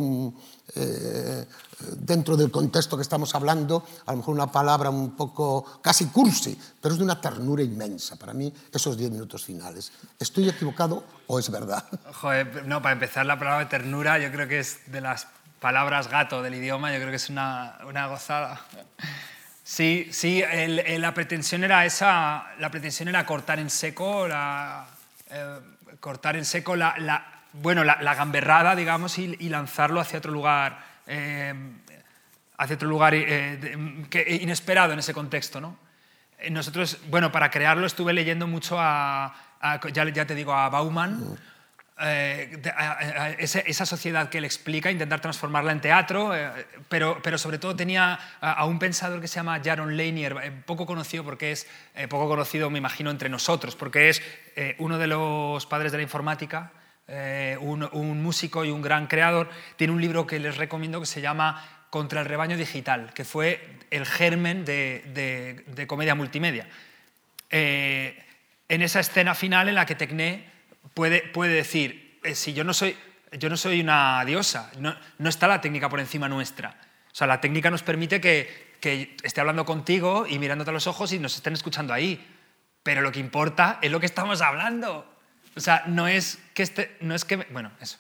[0.76, 1.45] eh,
[1.97, 6.59] dentro del contexto que estamos hablando, a lo mejor una palabra un poco casi cursi,
[6.82, 9.91] pero es de una ternura inmensa para mí esos diez minutos finales.
[10.20, 11.84] ¿Estoy equivocado o es verdad?
[12.22, 15.28] Joder, no, para empezar la palabra ternura yo creo que es de las
[15.59, 18.61] palabras gato del idioma, yo creo que es una, una gozada.
[19.63, 20.43] Sí, sí,
[20.97, 24.86] la pretensión era esa, la pretensión era cortar en seco la,
[25.30, 25.59] eh,
[25.99, 30.80] cortar en seco la bueno, la, la, gamberrada, digamos, y, y, lanzarlo hacia otro lugar,
[31.08, 31.54] eh,
[32.58, 35.78] hacia otro lugar eh, de, que, inesperado en ese contexto, ¿no?
[36.38, 40.70] Eh, nosotros, bueno, para crearlo estuve leyendo mucho a, a ya, ya, te digo, a
[40.70, 41.38] Bauman,
[42.02, 42.62] eh,
[43.39, 46.50] esa sociedad que él explica, intentar transformarla en teatro, eh,
[46.88, 50.86] pero, pero sobre todo tenía a, un pensador que se llama Jaron Lanier, eh, poco
[50.86, 51.68] conocido porque es,
[52.08, 54.22] poco conocido me imagino entre nosotros, porque es
[54.78, 56.72] uno de los padres de la informática,
[57.62, 61.86] un, músico y un gran creador, tiene un libro que les recomiendo que se llama
[61.89, 66.68] Contra el rebaño digital, que fue el germen de, de comedia multimedia.
[67.49, 70.60] en esa escena final en la que Tecné
[70.93, 72.95] puede, puede decir, eh, si yo no, soy,
[73.32, 76.76] yo no soy una diosa, no, no, está la técnica por encima nuestra.
[77.12, 80.88] O sea, la técnica nos permite que, que esté hablando contigo y mirándote a los
[80.88, 82.26] ojos y nos estén escuchando ahí.
[82.84, 85.05] Pero lo que importa es lo que estamos hablando.
[85.55, 87.97] O sea, no es que este, no es que, bueno, eso.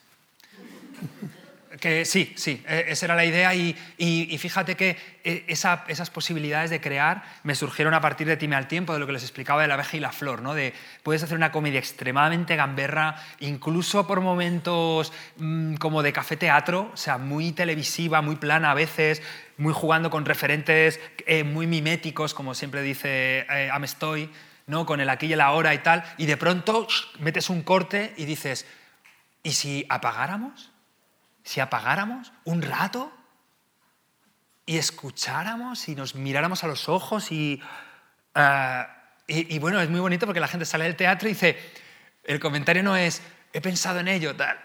[1.79, 6.81] Que sí, sí, e, esa era la idea y, fíjate que e, esas posibilidades de
[6.81, 9.69] crear me surgieron a partir de Time al Tiempo, de lo que les explicaba de
[9.69, 10.55] la abeja y la flor, ¿no?
[10.55, 16.91] De puedes hacer una comedia extremadamente gamberra, incluso por momentos mm, como de café teatro,
[16.93, 19.21] o sea, muy televisiva, muy plana a veces,
[19.55, 24.29] muy jugando con referentes eh, muy miméticos, como siempre dice eh, Amestoy,
[24.69, 24.85] ¿no?
[24.85, 26.87] Con el aquí y el ahora y tal, y de pronto
[27.19, 28.65] metes un corte y dices,
[29.43, 30.71] ¿y si apagáramos?
[31.49, 33.11] si apagáramos un rato
[34.67, 37.59] y escucháramos y nos miráramos a los ojos y,
[38.35, 38.85] eh,
[39.27, 41.57] y, bueno, es muy bonito porque la gente sale del teatro y dice,
[42.23, 44.59] el comentario no es, he pensado en ello, tal.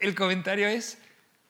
[0.00, 0.98] El, comentario es,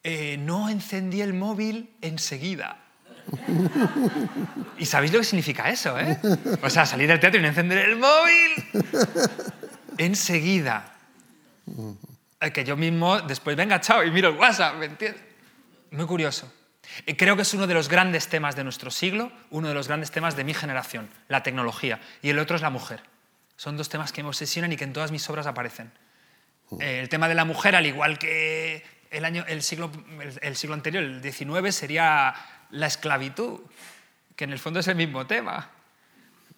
[0.05, 2.85] eh, no encendí el móvil enseguida.
[4.79, 5.99] ¿Y sabéis lo que significa eso?
[5.99, 6.19] Eh?
[6.63, 8.53] O sea, salir del teatro y no encender el móvil
[9.99, 10.93] enseguida
[12.53, 15.23] que yo mismo después venga, chao, y miro el WhatsApp, ¿me entiendes?
[15.91, 16.53] Muy curioso.
[17.17, 20.11] Creo que es uno de los grandes temas de nuestro siglo, uno de los grandes
[20.11, 23.03] temas de mi generación, la tecnología, y el otro es la mujer.
[23.57, 25.91] Son dos temas que me obsesionan y que en todas mis obras aparecen.
[26.81, 29.91] Eh, el tema de la mujer, al igual que el, año, el, siglo,
[30.43, 32.35] el siglo anterior, el XIX, sería
[32.71, 33.61] la esclavitud,
[34.35, 35.71] que en el fondo es el mismo tema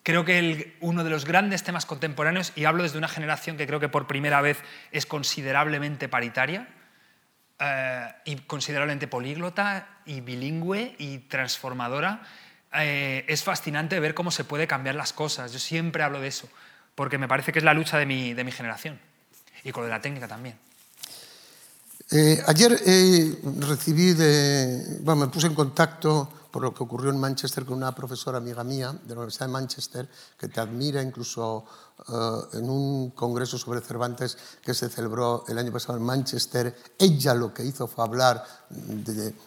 [0.09, 3.79] creo que uno de los grandes temas contemporáneos, y hablo desde una generación que creo
[3.79, 6.67] que por primera vez es considerablemente paritaria,
[7.59, 12.23] eh, y considerablemente políglota y bilingüe y transformadora,
[12.73, 15.53] eh, es fascinante ver cómo se puede cambiar las cosas.
[15.53, 16.49] Yo siempre hablo de eso,
[16.95, 18.99] porque me parece que es la lucha de mi, de mi generación,
[19.63, 20.59] y con lo de la técnica también.
[22.11, 22.73] Eh, ayer
[23.61, 27.95] recibí de, bueno, me puse en contacto por lo que ocurrió en Manchester con una
[27.95, 31.65] profesora amiga mía de la Universidad de Manchester, que te admira incluso
[32.09, 32.13] eh,
[32.55, 36.75] en un congreso sobre Cervantes que se celebró el año pasado en Manchester.
[36.99, 38.43] Ella lo que hizo fue hablar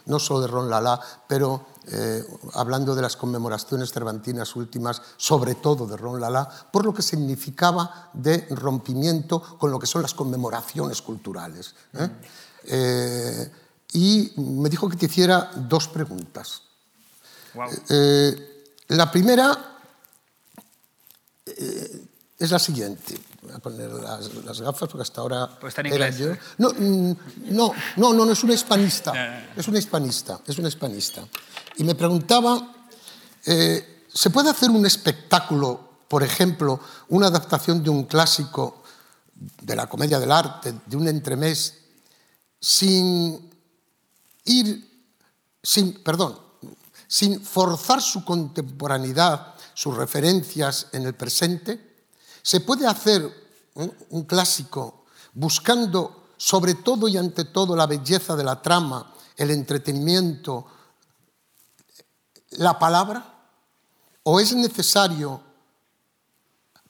[0.05, 5.87] no solo de Ron Lala, pero eh, hablando de las conmemoraciones cervantinas últimas, sobre todo
[5.87, 11.01] de Ron Lala, por lo que significaba de rompimiento con lo que son las conmemoraciones
[11.01, 11.73] culturales.
[11.93, 12.09] ¿eh?
[13.93, 16.63] Y me dijo que te hiciera dos preguntas.
[17.89, 19.77] Eh, la primera
[21.45, 22.05] eh,
[22.37, 23.17] es la siguiente.
[23.41, 25.59] Voy a poner las, gafas porque hasta ahora...
[25.59, 26.17] Pues está en inglés.
[26.17, 26.33] Yo.
[26.57, 27.15] No, mm,
[27.51, 29.49] no, no, no, no, es una hispanista.
[29.55, 31.27] Es una hispanista, es una hispanista.
[31.77, 32.73] Y me preguntaba,
[33.45, 38.83] eh, ¿se puede hacer un espectáculo, por ejemplo, una adaptación de un clásico
[39.61, 41.80] de la comedia del arte, de un entremés,
[42.61, 43.49] sin
[44.45, 45.07] ir,
[45.63, 46.39] sin, perdón,
[47.07, 52.05] sin forzar su contemporaneidad, sus referencias en el presente?
[52.43, 53.29] ¿Se puede hacer
[53.73, 60.67] un, clásico buscando sobre todo y ante todo la belleza de la trama, el entretenimiento,
[62.51, 63.39] la palabra?
[64.23, 65.41] ¿O es necesario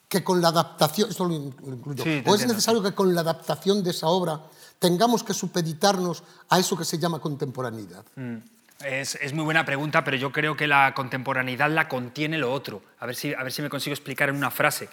[0.09, 3.91] que con la adaptación, esto lo incluyo, o es necesario que con la adaptación de
[3.91, 4.41] esa obra
[4.81, 8.03] tengamos que supeditarnos a eso que se llama contemporaneidad?
[8.15, 8.37] Mm.
[8.83, 12.81] Es, muy buena pregunta, pero yo creo que la contemporaneidad la contiene lo otro.
[12.99, 14.89] A ver si, a ver si me consigo explicar en una frase.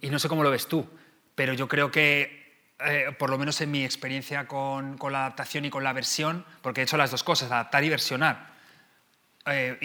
[0.00, 0.84] Y no sé cómo lo ves tú,
[1.36, 5.70] pero yo creo que, eh, por lo menos en mi experiencia con, la adaptación y
[5.70, 8.54] con la versión, porque he hecho las dos cosas, adaptar y versionar,
[9.46, 9.78] eh,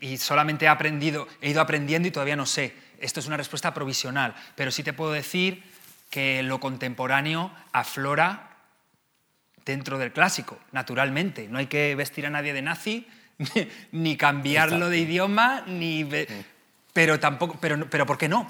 [0.00, 2.72] y, solamente he, aprendido, he ido aprendiendo y todavía no sé.
[3.00, 5.71] Esto es una respuesta provisional, pero sí te puedo decir
[6.12, 8.50] que lo contemporáneo aflora
[9.64, 11.48] dentro del clásico, naturalmente.
[11.48, 13.08] No hay que vestir a nadie de nazi,
[13.92, 16.06] ni cambiarlo de idioma, ni...
[16.92, 18.46] Pero tampoco, pero, pero ¿por qué no?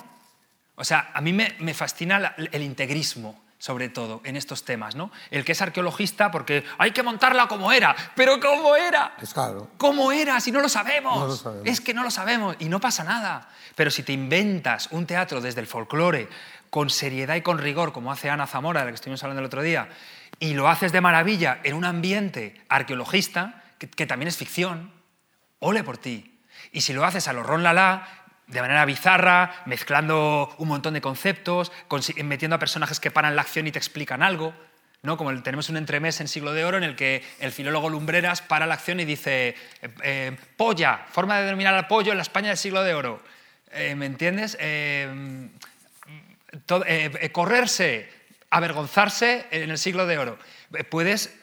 [0.74, 3.40] O sea, a mí me, fascina el integrismo.
[3.58, 5.12] sobre todo en estos temas, ¿no?
[5.30, 9.14] El que es arqueologista porque hay que montarla como era, pero ¿cómo era?
[9.22, 9.70] Es claro.
[9.78, 11.16] ¿Cómo era si no lo sabemos?
[11.16, 11.68] No lo sabemos.
[11.68, 13.48] Es que no lo sabemos y no pasa nada.
[13.76, 16.28] Pero si te inventas un teatro desde el folclore,
[16.72, 19.46] con seriedad y con rigor, como hace Ana Zamora, de la que estuvimos hablando el
[19.46, 19.90] otro día,
[20.38, 24.90] y lo haces de maravilla en un ambiente arqueologista, que, que también es ficción,
[25.58, 26.40] ole por ti.
[26.72, 28.08] Y si lo haces a lo Ron Lala,
[28.46, 31.70] de manera bizarra, mezclando un montón de conceptos,
[32.24, 34.54] metiendo a personajes que paran la acción y te explican algo.
[35.02, 35.18] ¿no?
[35.18, 38.40] Como el- tenemos un entremés en Siglo de Oro en el que el filólogo Lumbreras
[38.40, 39.48] para la acción y dice
[39.82, 43.22] eh, eh, polla, forma de denominar al pollo en la España del Siglo de Oro.
[43.72, 44.56] Eh, ¿Me entiendes?
[46.52, 48.10] Eh, eh, correrse,
[48.50, 50.38] avergonzarse en el siglo de oro.
[50.90, 51.34] Puedes,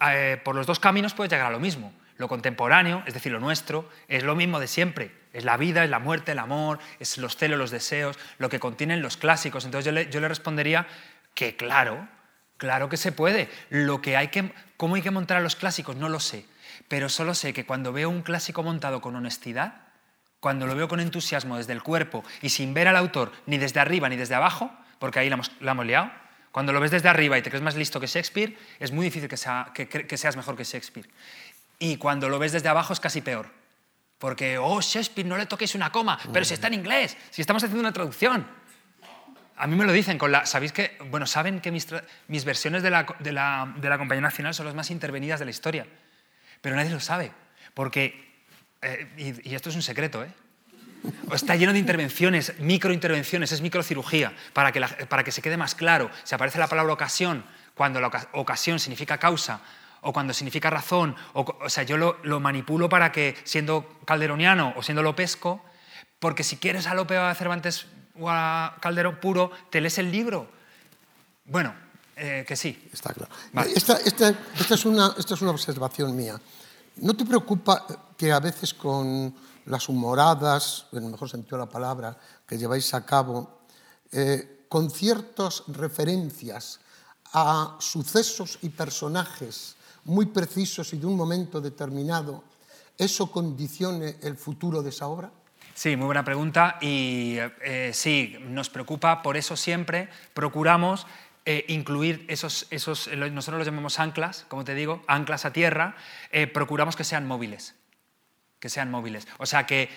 [0.00, 1.92] eh, por los dos caminos puedes llegar a lo mismo.
[2.16, 5.10] Lo contemporáneo, es decir, lo nuestro, es lo mismo de siempre.
[5.32, 8.60] Es la vida, es la muerte, el amor, es los celos, los deseos, lo que
[8.60, 9.64] contienen los clásicos.
[9.64, 10.86] Entonces yo le, yo le respondería
[11.34, 12.08] que claro,
[12.56, 13.50] claro que se puede.
[13.68, 15.96] Lo que hay que, ¿Cómo hay que montar a los clásicos?
[15.96, 16.46] No lo sé.
[16.88, 19.85] Pero solo sé que cuando veo un clásico montado con honestidad,
[20.40, 23.80] cuando lo veo con entusiasmo desde el cuerpo y sin ver al autor ni desde
[23.80, 26.10] arriba ni desde abajo, porque ahí la hemos, la liado,
[26.52, 29.28] cuando lo ves desde arriba y te crees más listo que Shakespeare, es muy difícil
[29.28, 29.36] que,
[30.16, 31.06] seas mejor que Shakespeare.
[31.78, 33.50] Y cuando lo ves desde abajo es casi peor.
[34.18, 37.62] Porque, oh, Shakespeare, no le toquéis una coma, pero si está en inglés, si estamos
[37.62, 38.46] haciendo una traducción.
[39.58, 40.46] A mí me lo dicen con la...
[40.46, 40.96] ¿Sabéis que?
[41.10, 45.38] Bueno, saben que mis, versiones de, la, de la Compañía Nacional son las más intervenidas
[45.38, 45.86] de la historia.
[46.62, 47.32] Pero nadie lo sabe.
[47.74, 48.25] Porque...
[48.86, 49.08] eh,
[49.44, 50.32] y, y esto es un secreto, ¿eh?
[51.32, 55.74] Está lleno de intervenciones, microintervenciones, es microcirugía, para que, la- para que se quede más
[55.74, 56.10] claro.
[56.24, 59.60] Si aparece la palabra ocasión, cuando la oca- ocasión significa causa,
[60.00, 64.82] o cuando significa razón, o, sea, yo lo, lo manipulo para que, siendo calderoniano o
[64.82, 65.64] siendo lopesco,
[66.18, 67.86] porque si quieres a Lope o a Cervantes
[68.18, 70.48] o a Calderón puro, te lees el libro.
[71.44, 71.74] Bueno,
[72.16, 72.88] eh, que sí.
[72.92, 73.30] Está claro.
[73.52, 73.72] Vale.
[73.76, 76.40] Esta, esta- esta es una, esta es una observación mía.
[76.96, 77.84] ¿No te preocupa
[78.16, 79.34] que a veces con
[79.66, 83.60] las humoradas, en el mejor sentido de la palabra, que lleváis a cabo,
[84.12, 86.80] eh, con ciertas referencias
[87.32, 92.44] a sucesos y personajes muy precisos y de un momento determinado,
[92.96, 95.30] eso condicione el futuro de esa obra?
[95.74, 96.78] Sí, muy buena pregunta.
[96.80, 101.06] Y eh, sí, nos preocupa, por eso siempre procuramos
[101.44, 105.96] eh, incluir esos, esos, nosotros los llamamos anclas, como te digo, anclas a tierra,
[106.54, 107.74] procuramos que sean móviles,
[108.60, 109.26] que sean móviles.
[109.38, 109.88] O sea, que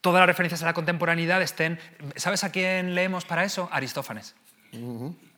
[0.00, 1.78] todas las referencias a la contemporaneidad estén...
[2.16, 3.68] ¿Sabes a quién leemos para eso?
[3.72, 4.34] Aristófanes.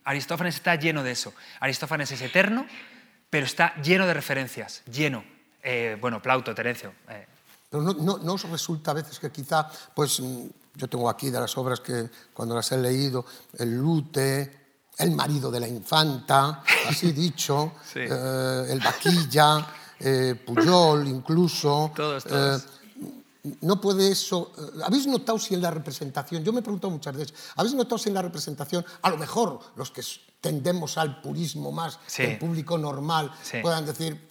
[0.05, 1.33] Aristófanes está lleno de eso.
[1.61, 2.67] Aristófanes es eterno,
[3.31, 5.25] pero está lleno de referencias, lleno.
[5.63, 7.27] Eh, bueno, Plauto, Terencio, eh,
[7.69, 10.47] Pero no, no- no os resulta a veces que quizá, pues mm,
[10.77, 13.27] yo tengo aquí de las obras que cuando las he leído,
[13.59, 14.67] el Lute,
[14.99, 18.01] el marido de la infanta, así dicho, Sí.
[18.01, 19.67] eh, el Vaquilla,
[20.01, 21.93] eh, Puyol incluso.
[21.95, 22.63] Todos, todos.
[22.63, 22.67] eh,
[23.63, 24.53] no puede eso.
[24.59, 27.99] eh, ¿Habéis notado si en la representación, yo me he preguntado muchas veces, ¿habéis notado
[27.99, 30.03] si en la representación, a lo mejor los que
[30.41, 32.23] tendemos al purismo más Sí.
[32.23, 33.59] que el público normal, Sí.
[33.63, 34.29] puedan decir,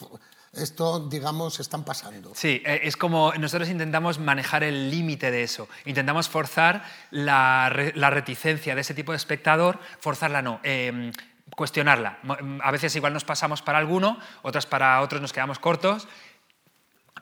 [0.54, 2.32] esto, digamos, están pasando?
[2.36, 5.68] Sí, eh, es como nosotros intentamos manejar el límite de eso.
[5.86, 11.12] Intentamos forzar la, la reticencia de ese tipo de espectador, forzarla no, eh,
[11.56, 12.18] cuestionarla.
[12.24, 16.08] Mo- A veces igual nos pasamos para alguno, otras para otros nos quedamos cortos,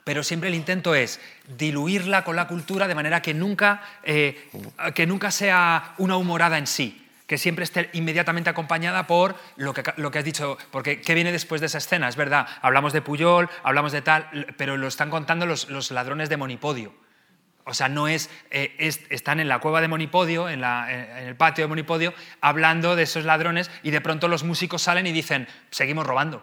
[0.04, 1.20] pero siempre el intento es
[1.56, 4.50] diluirla con la cultura de manera que nunca, eh,
[4.94, 9.82] que nunca sea una humorada en sí, que siempre esté inmediatamente acompañada por lo que,
[9.96, 12.06] lo que has dicho, porque ¿qué viene después de esa escena?
[12.08, 16.28] Es verdad, hablamos de Puyol, hablamos de tal, pero lo están contando los, los ladrones
[16.28, 16.92] de Monipodio.
[17.66, 21.26] O sea, no es, eh, es- están en la cueva de Monipodio, en, la- en
[21.28, 25.12] el patio de Monipodio, hablando de esos ladrones y de pronto los músicos salen y
[25.12, 26.42] dicen, seguimos robando.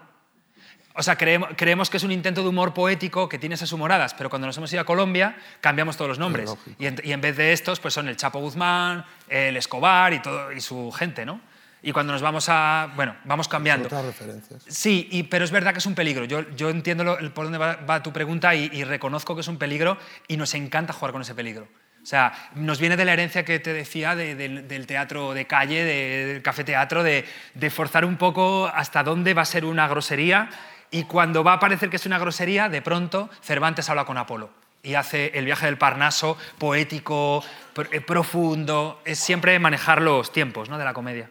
[0.93, 4.13] O sea, creemos, creemos que es un intento de humor poético que tiene esas humoradas,
[4.13, 6.49] pero cuando nos hemos ido a Colombia cambiamos todos los nombres.
[6.79, 10.19] Y en, y en vez de estos, pues son el Chapo Guzmán, el Escobar y,
[10.21, 11.39] todo, y su gente, ¿no?
[11.83, 12.91] Y cuando nos vamos a...
[12.95, 13.87] Bueno, vamos cambiando.
[13.87, 14.63] Otras referencias.
[14.67, 16.25] Sí, y- pero es verdad que es un peligro.
[16.25, 19.47] Yo, yo entiendo lo- por dónde va, va tu pregunta y, y reconozco que es
[19.47, 21.67] un peligro y nos encanta jugar con ese peligro.
[22.03, 25.45] O sea, nos viene de la herencia que te decía de- del- del teatro de
[25.47, 27.25] calle, de- del café teatro, de,
[27.55, 30.49] de forzar un poco hasta dónde va a ser una grosería
[30.91, 34.51] y cuando va a parecer que es una grosería, de pronto Cervantes habla con Apolo
[34.83, 37.43] y hace el viaje del Parnaso poético,
[37.91, 39.01] eh, profundo.
[39.05, 40.77] Es siempre manejar los tiempos ¿no?
[40.77, 41.29] de la comedia.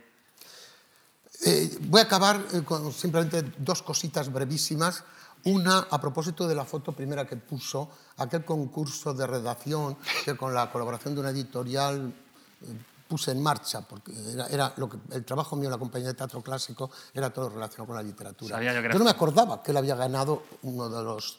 [1.43, 5.05] Eh, voy a acabar eh, con simplemente dos cositas brevísimas.
[5.45, 7.89] Una, a propósito de la foto primera que puso,
[8.19, 12.13] aquel concurso de redacción que con la colaboración de una editorial
[12.61, 12.67] eh,
[13.09, 14.13] puse en marcha, porque
[14.51, 17.87] era, lo que, el trabajo mío en la compañía de teatro clásico era todo relacionado
[17.87, 18.63] con la literatura.
[18.63, 21.39] yo, no me acordaba que él había ganado uno de los,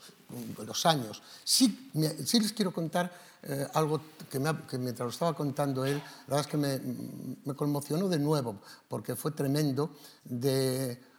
[0.65, 1.21] los años.
[1.43, 1.91] Sí,
[2.25, 3.09] sí les quiero contar
[3.43, 6.79] eh, algo que, mientras lo estaba contando él, la verdad es que me,
[7.45, 9.91] me conmocionó de nuevo, porque fue tremendo
[10.23, 11.11] de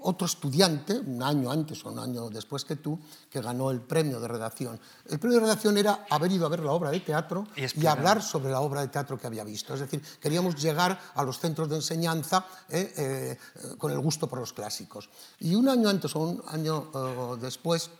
[0.00, 2.98] otro estudiante, un año antes o un año después que tú,
[3.30, 4.78] que ganó el premio de redacción.
[5.06, 8.22] El premio de redacción era haber ido a ver la obra de teatro y, hablar
[8.22, 9.74] sobre la obra de teatro que había visto.
[9.74, 13.38] Es decir, queríamos llegar a los centros de enseñanza eh, eh,
[13.76, 15.08] con el gusto por los clásicos.
[15.40, 17.90] Y un año antes o un año eh, después,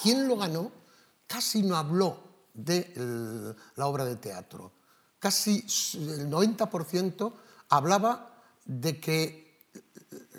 [0.00, 0.70] quien lo ganó
[1.26, 4.72] casi no habló de la obra de teatro.
[5.18, 7.32] Casi el 90%
[7.68, 8.30] hablaba
[8.64, 9.50] de que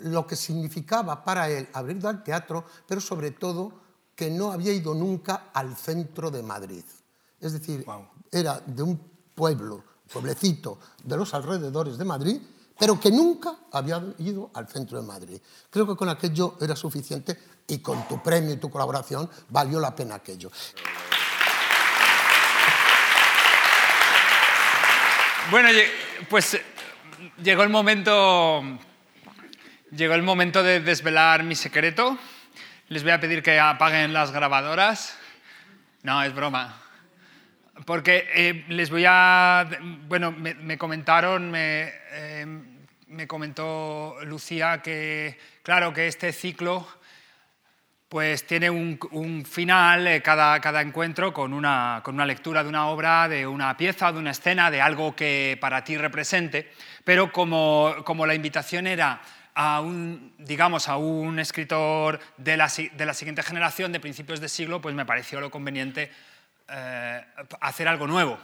[0.02, 3.72] lo que significaba para él haber ido al teatro, pero sobre todo
[4.14, 6.84] que no había ido nunca al centro de Madrid.
[7.40, 7.84] Es decir,
[8.30, 8.98] era de un
[9.34, 9.82] pueblo,
[10.12, 12.40] pueblecito de los alrededores de Madrid,
[12.78, 15.40] pero que nunca había ido al centro de Madrid.
[15.70, 19.94] Creo que con aquello era suficiente y con tu premio y tu colaboración valió la
[19.94, 20.50] pena aquello.
[25.50, 25.68] Bueno,
[26.28, 26.60] pues
[27.42, 28.78] llegó el momento
[29.94, 32.18] Llegó el momento de desvelar mi secreto.
[32.88, 35.18] Les voy a pedir que apaguen las grabadoras.
[36.02, 36.80] No, es broma.
[37.84, 39.68] Porque eh, les voy a...
[40.08, 42.46] Bueno, me, comentaron, me, eh,
[43.08, 46.88] me, comentó Lucía que, claro, que este ciclo
[48.12, 52.88] pues tiene un, final, eh, cada, cada, encuentro, con una, con una lectura de una
[52.88, 56.70] obra, de una pieza, de una escena, de algo que para ti represente.
[57.04, 59.22] Pero como, como la invitación era
[59.54, 64.50] a un, digamos, a un escritor de la, de la, siguiente generación, de principios de
[64.50, 66.12] siglo, pues me pareció lo conveniente
[66.68, 67.24] eh,
[67.62, 68.38] hacer algo nuevo.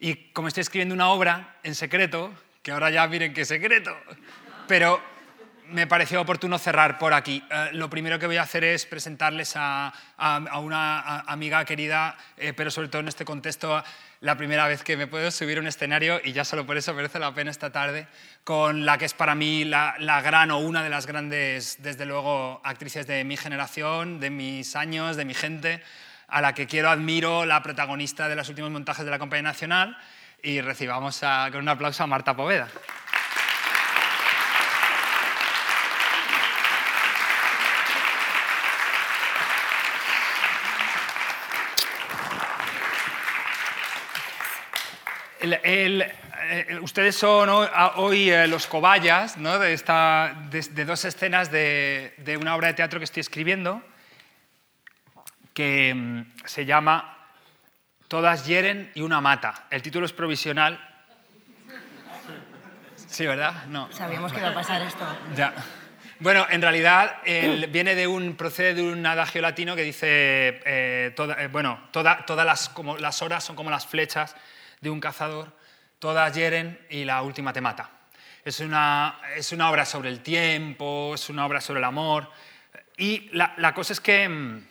[0.00, 2.34] Y como estoy escribiendo una obra en secreto,
[2.64, 3.96] que ahora ya miren qué secreto,
[4.66, 5.00] pero
[5.68, 7.42] me pareció oportuno cerrar por aquí.
[7.50, 9.92] Eh, lo primero que voy a hacer es presentarles a,
[10.60, 13.82] una amiga querida, eh, pero sobre todo en este contexto,
[14.20, 16.94] la primera vez que me puedo subir a un escenario y ya solo por eso
[16.94, 18.06] merece la pena esta tarde,
[18.42, 22.06] con la que es para mí la, la gran o una de las grandes, desde
[22.06, 25.82] luego, actrices de mi generación, de mis años, de mi gente,
[26.28, 29.96] a la que quiero admiro, la protagonista de los últimos montajes de la Compañía Nacional,
[30.42, 32.68] y recibamos con un aplauso a Marta Poveda.
[45.52, 47.50] Eh, ustedes son
[47.96, 53.04] hoy eh, los cobayas de, esta, de, dos escenas de, una obra de teatro que
[53.04, 53.82] estoy escribiendo
[55.52, 57.10] que mm, se llama
[58.08, 59.66] Todas hieren y una mata.
[59.70, 60.78] El título es provisional.
[63.06, 63.66] Sí, ¿verdad?
[63.66, 63.90] No.
[63.92, 65.04] Sabíamos que iba a pasar esto.
[65.36, 65.52] Ya.
[66.20, 67.16] Bueno, en realidad
[67.70, 72.96] viene de un, procede de un adagio latino que dice, eh, bueno, todas las, como,
[72.96, 74.34] las horas son como las flechas
[74.84, 75.50] de un cazador,
[75.98, 77.90] todas hieren y la última te mata.
[78.44, 82.30] Es una, es una obra sobre el tiempo, es una obra sobre el amor.
[82.98, 84.66] Y la, cosa es que mm,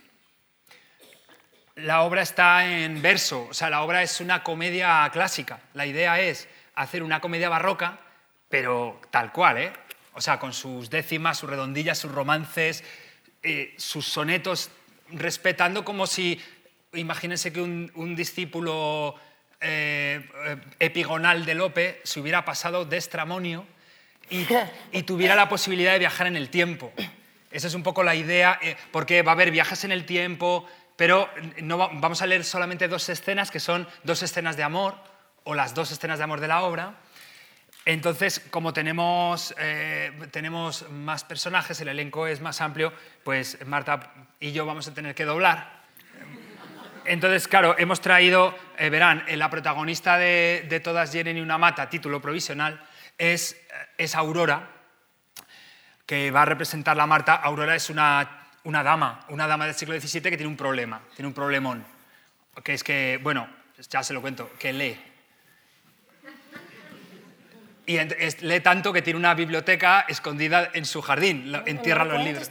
[1.78, 5.59] la obra está en verso, o sea, la obra es una comedia clásica.
[5.74, 7.99] La idea es hacer una comedia barroca,
[8.47, 9.74] pero tal cual, ¿eh?
[10.14, 12.84] O sea, con sus décimas, sus redondillas, sus romances,
[13.41, 14.70] eh, sus sonetos,
[15.09, 16.39] respetando como si,
[16.93, 19.16] imagínense que un discípulo
[19.64, 20.22] eh,
[20.80, 23.66] epigonal de Lope se hubiera pasado de estramonio
[24.30, 26.91] y, tuviera la posibilidad de viajar en el tiempo.
[27.51, 30.68] Esa es un poco la idea, eh, porque va a haber viajes en el tiempo,
[30.95, 31.30] pero
[31.61, 34.95] no vamos a leer solamente dos escenas, que son dos escenas de amor,
[35.43, 36.95] o las dos escenas de amor de la obra.
[37.86, 42.93] Entonces, como tenemos, eh, tenemos más personajes, el elenco es más amplio,
[43.24, 45.83] pues Marta y yo vamos a tener que doblar
[47.06, 51.89] entonces, claro, hemos traído, eh, verán, eh, la protagonista de, Todas Llenen y una mata,
[51.89, 52.82] título provisional,
[53.18, 53.58] es, eh,
[53.97, 54.70] es, Aurora,
[56.06, 57.36] que va a representar la Marta.
[57.36, 61.28] Aurora es una, una dama, una dama del siglo XVII que tiene un problema, tiene
[61.28, 61.86] un problemón,
[62.64, 63.47] que es que, bueno,
[63.89, 64.99] ya se lo cuento, que lee.
[67.86, 72.49] Y lee tanto que tiene una biblioteca escondida en su jardín, entierra los libros.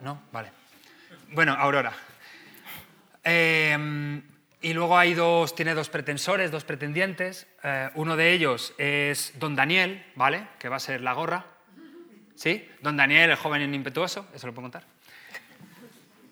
[0.00, 0.22] ¿No?
[0.30, 0.52] Vale.
[1.30, 1.92] Bueno, Aurora.
[3.24, 4.22] Em,
[4.60, 7.46] y luego hay dos, tiene dos pretensores, dos pretendientes.
[7.62, 10.46] Eh, uno de ellos es don Daniel, ¿vale?
[10.58, 11.46] Que va a ser la gorra.
[12.34, 12.68] ¿Sí?
[12.80, 14.84] Don Daniel, el joven impetuoso, eso lo puedo contar.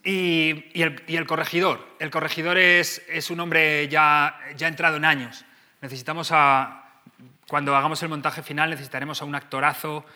[0.03, 1.97] Y, el, corregidor.
[1.99, 5.45] El corregidor es, es, un hombre ya, ya entrado en años.
[5.83, 7.01] Necesitamos a...
[7.47, 10.07] cuando hagamos el montaje final necesitaremos a un actorazo.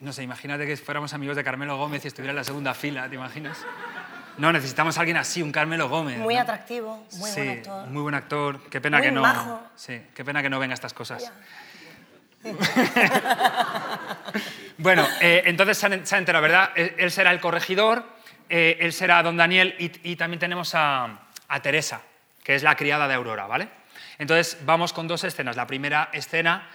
[0.00, 3.08] No sé, imagínate que fuéramos amigos de Carmelo Gómez y estuviera en la segunda fila,
[3.08, 3.64] ¿te imaginas?
[4.40, 6.16] No, necesitamos a alguien así, un Carmelo Gómez.
[6.18, 6.40] Muy ¿no?
[6.40, 7.86] atractivo, muy sí, buen actor.
[7.88, 8.60] muy buen actor.
[8.70, 9.20] Qué pena Muy que no.
[9.20, 9.62] majo.
[9.76, 11.30] Sí, qué pena que no venga estas cosas.
[14.78, 16.70] Bueno, eh, entonces se han, se han enterado, ¿verdad?
[16.74, 18.02] Él, él será el corregidor,
[18.48, 21.18] eh, él será don Daniel y, y también tenemos a,
[21.48, 22.00] a Teresa,
[22.42, 23.68] que es la criada de Aurora, ¿vale?
[24.18, 25.56] Entonces vamos con dos escenas.
[25.56, 26.66] La primera escena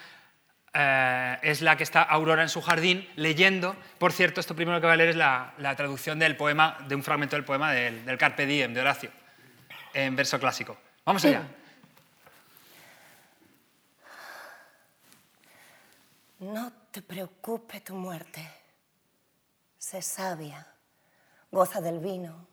[0.77, 3.77] eh, es la que está Aurora en su jardín leyendo.
[3.97, 7.03] Por cierto, esto primero que voy a leer es la, traducción del poema, de un
[7.03, 9.09] fragmento del poema del, del Carpe Diem de Horacio,
[9.93, 10.77] en verso clásico.
[11.05, 11.43] Vamos allá.
[16.39, 18.45] No te preocupe tu muerte.
[19.77, 20.67] Sé sabia.
[21.49, 22.47] Goza del vino.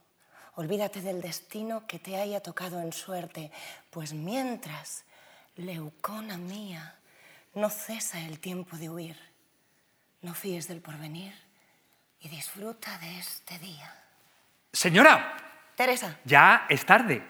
[0.54, 3.50] Olvídate del destino que te haya tocado en suerte,
[3.90, 5.04] pues mientras,
[5.56, 6.94] leucona mía,
[7.55, 9.16] no cesa el tiempo de huir.
[10.22, 11.34] No fíes del porvenir
[12.20, 13.92] y disfruta de este día.
[14.72, 15.36] Señora,
[15.74, 17.26] Teresa, ya es tarde.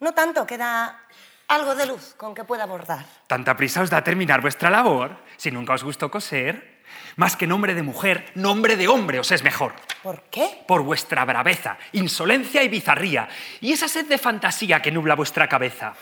[0.00, 1.00] no tanto, queda
[1.48, 3.04] algo de luz con que pueda abordar.
[3.26, 5.16] ¿Tanta prisa os da terminar vuestra labor?
[5.36, 6.76] Si nunca os gustó coser.
[7.16, 9.74] Más que nombre de mujer, nombre de hombre os es mejor.
[10.02, 10.62] ¿Por qué?
[10.68, 13.28] Por vuestra braveza, insolencia y bizarría,
[13.60, 15.94] y esa sed de fantasía que nubla vuestra cabeza.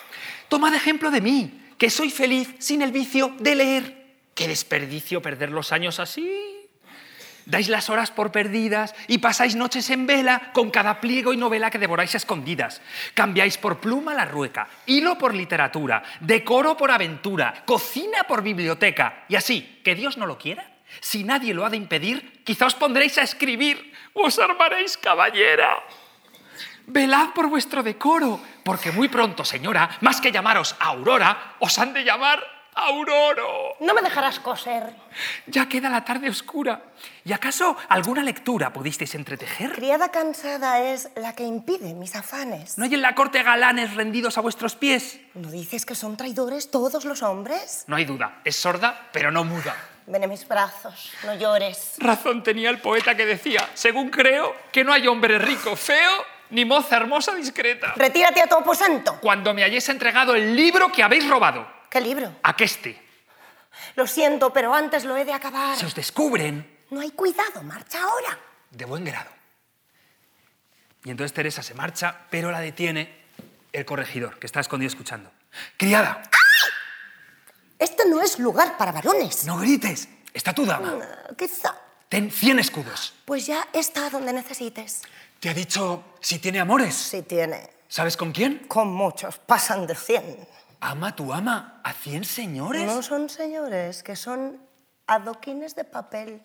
[0.48, 4.04] Tomad ejemplo de mí, que soy feliz sin el vicio de leer.
[4.34, 6.54] ¡Qué desperdicio perder los años así!
[7.46, 11.70] Dais las horas por perdidas y pasáis noches en vela con cada pliego y novela
[11.70, 12.80] que devoráis escondidas.
[13.12, 19.24] Cambiáis por pluma la rueca, hilo por literatura, decoro por aventura, cocina por biblioteca.
[19.28, 22.74] Y así, que Dios no lo quiera, si nadie lo ha de impedir, quizá os
[22.74, 25.84] pondréis a escribir, os armaréis caballera.
[26.86, 32.04] Velad por vuestro decoro, porque muy pronto, señora, más que llamaros Aurora, os han de
[32.04, 32.42] llamar
[32.74, 33.76] Auroro.
[33.80, 34.94] No me dejarás coser.
[35.46, 36.82] Ya queda la tarde oscura.
[37.24, 39.72] ¿Y acaso alguna lectura pudisteis entretejer?
[39.72, 42.76] Criada cansada es la que impide mis afanes.
[42.76, 45.20] ¿No hay en la corte galanes rendidos a vuestros pies?
[45.34, 47.84] ¿No dices que son traidores todos los hombres?
[47.86, 49.74] No hay duda, es sorda, pero no muda.
[50.06, 51.94] Ven a mis brazos, no llores.
[51.98, 56.12] Razón tenía el poeta que decía, según creo, que no hay hombre rico, feo,
[56.50, 57.92] ni moza hermosa discreta.
[57.96, 59.18] Retírate a tu aposento.
[59.20, 62.36] Cuando me hayáis entregado el libro que habéis robado, ¿Qué libro?
[62.42, 63.00] aqueste,
[63.96, 65.76] Lo siento, pero antes lo he de acabar.
[65.76, 68.38] se os descubren No hay cuidado, marcha ahora.
[68.70, 69.30] de buen grado.
[71.04, 73.24] Y entonces Teresa se marcha, pero la detiene
[73.72, 75.30] el corregidor, que está escondido escuchando.
[75.76, 76.22] Criada,
[77.78, 79.44] Este no es lugar para varones.
[79.44, 80.94] no grites, está tu dama.
[81.02, 81.74] Ah, Quizá.
[82.08, 83.12] Ten 100 escudos.
[83.24, 85.02] Pues ya está donde necesites.
[85.44, 86.94] ¿Te ha dicho si tiene amores?
[86.94, 87.68] Si tiene.
[87.86, 88.66] ¿Sabes con quién?
[88.66, 90.48] Con muchos, pasan de cien.
[90.80, 92.86] ¿Ama tu ama a 100 señores?
[92.86, 94.58] No son señores, que son
[95.06, 96.42] adoquines de papel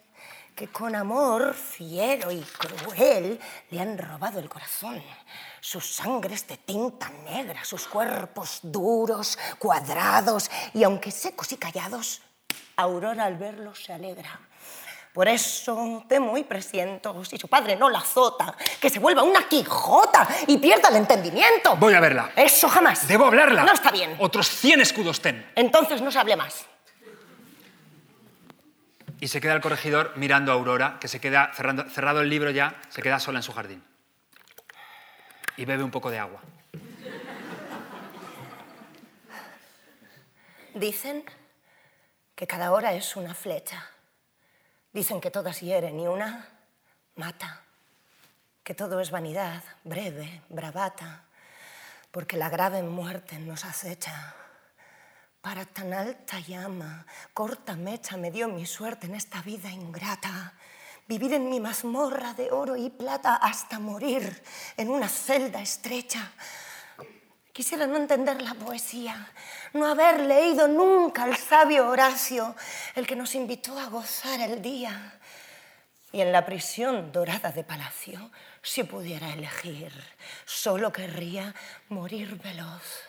[0.53, 3.39] que con amor fiero y cruel
[3.69, 5.01] le han robado el corazón.
[5.61, 12.21] Sus sangres de tinta negra, sus cuerpos duros, cuadrados y aunque secos y callados,
[12.75, 14.39] Aurora al verlos se alegra.
[15.13, 19.47] Por eso temo y presiento, si su padre no la azota, que se vuelva una
[19.49, 21.75] quijota y pierda el entendimiento.
[21.77, 22.31] Voy a verla.
[22.35, 23.07] Eso jamás.
[23.07, 23.63] ¿Debo hablarla?
[23.63, 24.15] No está bien.
[24.19, 25.51] Otros 100 escudos ten.
[25.55, 26.65] Entonces no se hable más.
[29.19, 32.51] Y se queda el corregidor mirando a Aurora, que se queda cerrando- cerrado el libro
[32.51, 33.83] ya, se queda sola en su jardín.
[35.57, 36.39] Y bebe un poco de agua.
[40.73, 41.25] Dicen
[42.35, 43.89] que cada hora es una flecha.
[44.91, 46.47] Dicen que todas hieren y una
[47.15, 47.61] mata.
[48.63, 51.25] Que todo es vanidad, breve, bravata,
[52.11, 54.35] porque la grave muerte nos acecha.
[55.41, 60.53] Para tan alta llama, corta mecha me dio mi suerte en esta vida ingrata.
[61.07, 64.43] Vivir en mi mazmorra de oro y plata hasta morir
[64.75, 66.31] en una celda estrecha.
[67.59, 69.27] Quisiera no entender la poesía,
[69.73, 72.55] no haber leído nunca al sabio Horacio,
[72.95, 75.19] el que nos invitó a gozar el día.
[76.13, 78.31] Y en la prisión dorada de palacio,
[78.61, 79.91] si pudiera elegir,
[80.45, 81.53] solo querría
[81.89, 83.03] morir veloz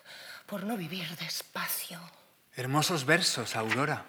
[0.46, 2.00] por no vivir despacio.
[2.56, 4.04] Hermosos versos, Aurora.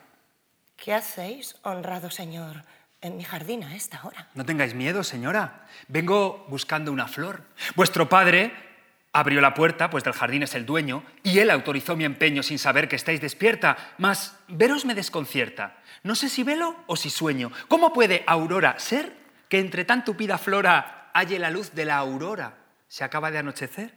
[0.75, 2.63] ¿Qué hacéis, honrado señor,
[2.99, 4.27] en mi jardín a esta hora?
[4.33, 5.67] No tengáis miedo, señora.
[5.87, 7.43] Vengo buscando una flor.
[7.75, 8.70] Vuestro padre
[9.13, 12.59] abrió la puerta, pues del jardín es el dueño, y él autorizó mi empeño sin
[12.59, 13.77] saber que estáis despierta.
[13.97, 15.77] Mas veros me desconcierta.
[16.03, 17.51] No sé si velo o si sueño.
[17.67, 19.15] ¿Cómo puede Aurora ser
[19.49, 22.57] que entre tan tupida flora halle la luz de la aurora?
[22.87, 23.93] ¿Se acaba de anochecer?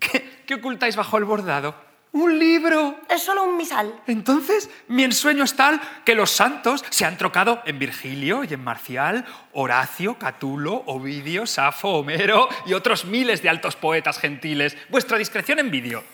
[0.00, 1.91] ¿Qué, qué ocultáis bajo el bordado?
[2.12, 3.00] Un libro.
[3.08, 4.00] Es solo un misal.
[4.06, 8.62] Entonces, mi ensueño es tal que los santos se han trocado en Virgilio y en
[8.62, 14.76] Marcial, Horacio, Catulo, Ovidio, Safo, Homero y otros miles de altos poetas gentiles.
[14.88, 16.04] Vuestra discreción envidio.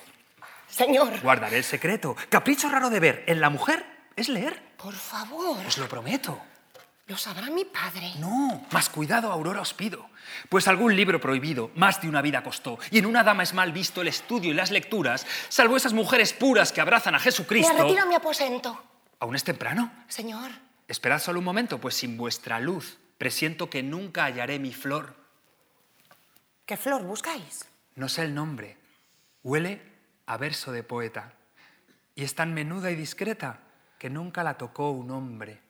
[0.69, 1.21] Señor.
[1.21, 2.17] Guardaré el secreto.
[2.29, 3.85] Capricho raro de ver en la mujer
[4.17, 4.63] es leer.
[4.77, 5.59] Por favor.
[5.67, 6.41] Os lo prometo.
[7.09, 8.13] Lo sabrá mi padre.
[8.19, 10.11] No, más cuidado, Aurora, os pido.
[10.51, 13.73] Pues algún libro prohibido más de una vida costó, y en una dama es mal
[13.73, 17.73] visto el estudio y las lecturas, salvo esas mujeres puras que abrazan a Jesucristo.
[17.73, 18.85] Me retiro a mi aposento.
[19.21, 19.91] ¿Aún es temprano?
[20.07, 20.51] Señor.
[20.87, 25.17] Esperad solo un momento, pues sin vuestra luz presiento que nunca hallaré mi flor.
[26.67, 27.67] ¿Qué flor buscáis?
[27.97, 28.77] No sé el nombre.
[29.43, 29.81] Huele
[30.27, 31.33] a verso de poeta.
[32.15, 33.61] Y es tan menuda y discreta
[33.99, 35.63] que nunca la tocó un hombre.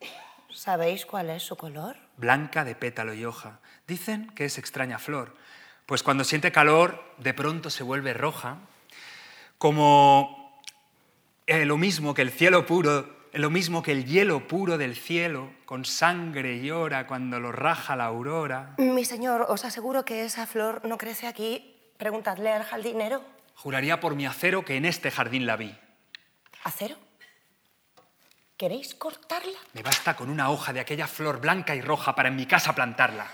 [0.51, 1.95] ¿Sabéis cuál es su color?
[2.17, 3.59] Blanca de pétalo y hoja.
[3.87, 5.35] Dicen que es extraña flor,
[5.85, 8.57] pues cuando siente calor de pronto se vuelve roja,
[9.57, 10.61] como
[11.47, 15.51] eh, lo mismo que el cielo puro, lo mismo que el hielo puro del cielo,
[15.65, 18.75] con sangre llora cuando lo raja la aurora.
[18.77, 21.75] Mi señor, os aseguro que esa flor no crece aquí.
[21.97, 23.23] Preguntadle al jardinero.
[23.55, 25.75] Juraría por mi acero que en este jardín la vi.
[26.63, 26.95] ¿Acero?
[28.59, 29.57] ¿Queréis cortarla?
[29.71, 32.75] Me basta con una hoja de aquella flor blanca y roja para en mi casa
[32.75, 33.25] plantarla.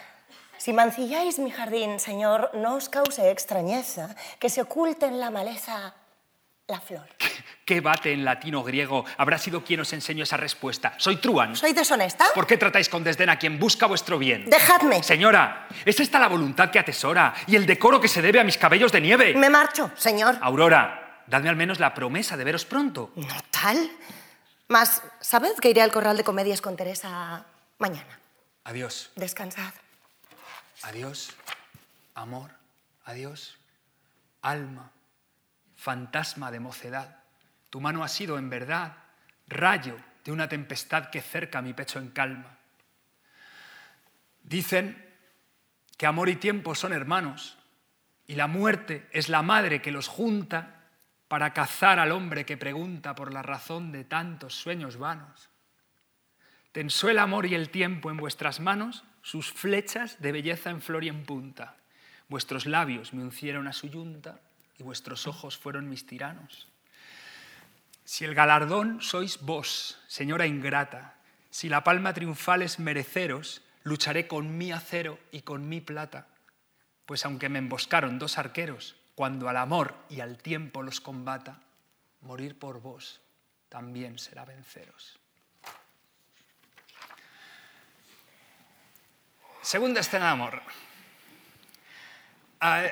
[0.60, 5.96] Si mancilláis mi jardín, señor, no os cause extrañeza que se oculte en la maleza
[6.68, 7.10] la flor.
[7.66, 10.94] ¿Qué bate en latino griego habrá sido quien os enseñó esa respuesta?
[10.98, 11.56] Soy Truan.
[11.56, 12.26] ¿Soy deshonesta?
[12.36, 14.48] ¿Por qué tratáis con desdén a quien busca vuestro bien?
[14.48, 15.02] Dejadme.
[15.02, 18.60] Señora, es esta la voluntad que atesora y el decoro que se debe a mis
[18.60, 19.34] cabellos de nieve.
[19.34, 20.38] Me marcho, señor.
[20.40, 23.12] Aurora, dadme al menos la promesa de veros pronto.
[23.16, 23.90] No tal.
[24.68, 27.46] Mas, sabed que iré al corral de comedias con Teresa
[27.80, 28.20] mañana.
[28.64, 29.12] Adiós.
[29.16, 29.74] Descansad.
[30.84, 31.32] Adiós,
[32.14, 32.52] amor.
[33.06, 33.58] Adiós,
[34.42, 34.92] alma,
[35.76, 37.24] fantasma de mocedad.
[37.70, 38.98] Tu mano ha sido, en verdad,
[39.48, 42.58] rayo de una tempestad que cerca mi pecho en calma.
[44.44, 45.14] Dicen
[45.98, 47.58] que amor y tiempo son hermanos
[48.28, 50.75] y la muerte es la madre que los junta
[51.28, 55.50] para cazar al hombre que pregunta por la razón de tantos sueños vanos.
[56.72, 61.04] Tensó el amor y el tiempo en vuestras manos sus flechas de belleza en flor
[61.04, 61.78] y en punta.
[62.28, 64.40] Vuestros labios me uncieron a su yunta
[64.78, 66.68] y vuestros ojos fueron mis tiranos.
[68.04, 71.16] Si el galardón sois vos, señora ingrata,
[71.50, 76.28] si la palma triunfal es mereceros, lucharé con mi acero y con mi plata.
[77.06, 81.60] Pues aunque me emboscaron dos arqueros, cuando al amor y al tiempo los combata,
[82.22, 83.22] morir por vos
[83.70, 85.18] también será venceros.
[89.62, 90.62] Segunda escena de amor.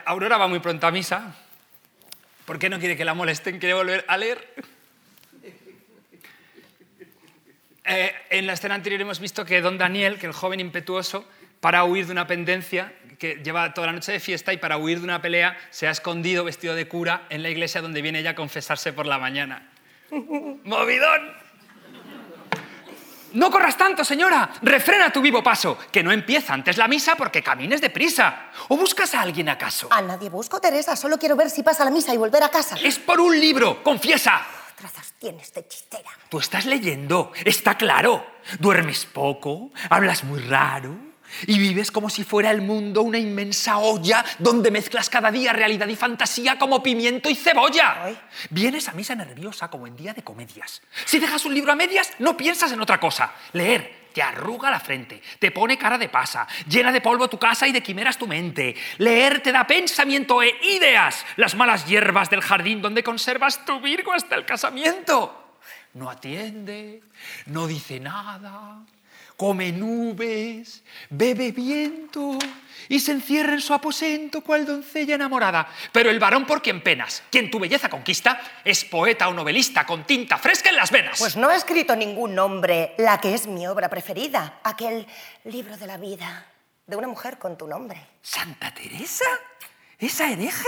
[0.06, 1.36] Aurora va muy pronto a misa.
[2.46, 3.60] ¿Por qué no quiere que la molesten?
[3.60, 4.54] ¿Quiere volver a leer?
[7.86, 11.28] Eh, en la escena anterior hemos visto que don Daniel, que el joven impetuoso,
[11.60, 12.94] para huir de una pendencia,
[13.24, 15.92] que lleva toda la noche de fiesta y para huir de una pelea se ha
[15.92, 19.72] escondido vestido de cura en la iglesia donde viene ella a confesarse por la mañana.
[20.12, 21.32] ¡Movidón!
[23.32, 24.50] No corras tanto, señora.
[24.62, 28.52] Refrena tu vivo paso, que no empieza antes la misa porque camines deprisa.
[28.68, 29.88] ¿O buscas a alguien acaso?
[29.90, 30.98] A nadie busco, Teresa.
[30.98, 32.76] Solo quiero ver si pasa la misa y volver a casa.
[32.84, 34.46] Es por un libro, confiesa.
[34.76, 36.10] Trazas tienes de chistera.
[36.28, 38.28] Tú estás leyendo, está claro.
[38.60, 41.13] Duermes poco, hablas muy raro
[41.48, 45.88] y vives como si fuera el mundo una inmensa olla donde mezclas cada día realidad
[45.88, 48.16] y fantasía como pimiento y cebolla.
[48.50, 50.82] Vienes a misa nerviosa como en día de comedias.
[51.06, 53.34] Si dejas un libro a medias, no piensas en otra cosa.
[53.54, 57.68] Leer te arruga la frente, te pone cara de pasa, llena de polvo tu casa
[57.68, 58.76] y de quimeras tu mente.
[59.00, 64.14] Leer te da pensamiento e ideas, las malas hierbas del jardín donde conservas tu Virgo
[64.14, 65.58] hasta el casamiento.
[65.96, 67.02] No atiende,
[67.48, 68.84] no dice nada,
[69.38, 72.38] come nubes, bebe viento
[72.90, 75.68] y se encierra en su aposento cual doncella enamorada.
[75.92, 80.06] Pero el varón por quien penas, quien tu belleza conquista, es poeta o novelista con
[80.06, 81.20] tinta fresca en las venas.
[81.20, 85.08] Pues no he escrito ningún nombre, la que es mi obra preferida, aquel
[85.46, 86.48] libro de la vida
[86.86, 88.00] de una mujer con tu nombre.
[88.22, 89.26] ¿Santa Teresa?
[89.98, 90.68] ¿Esa hereje?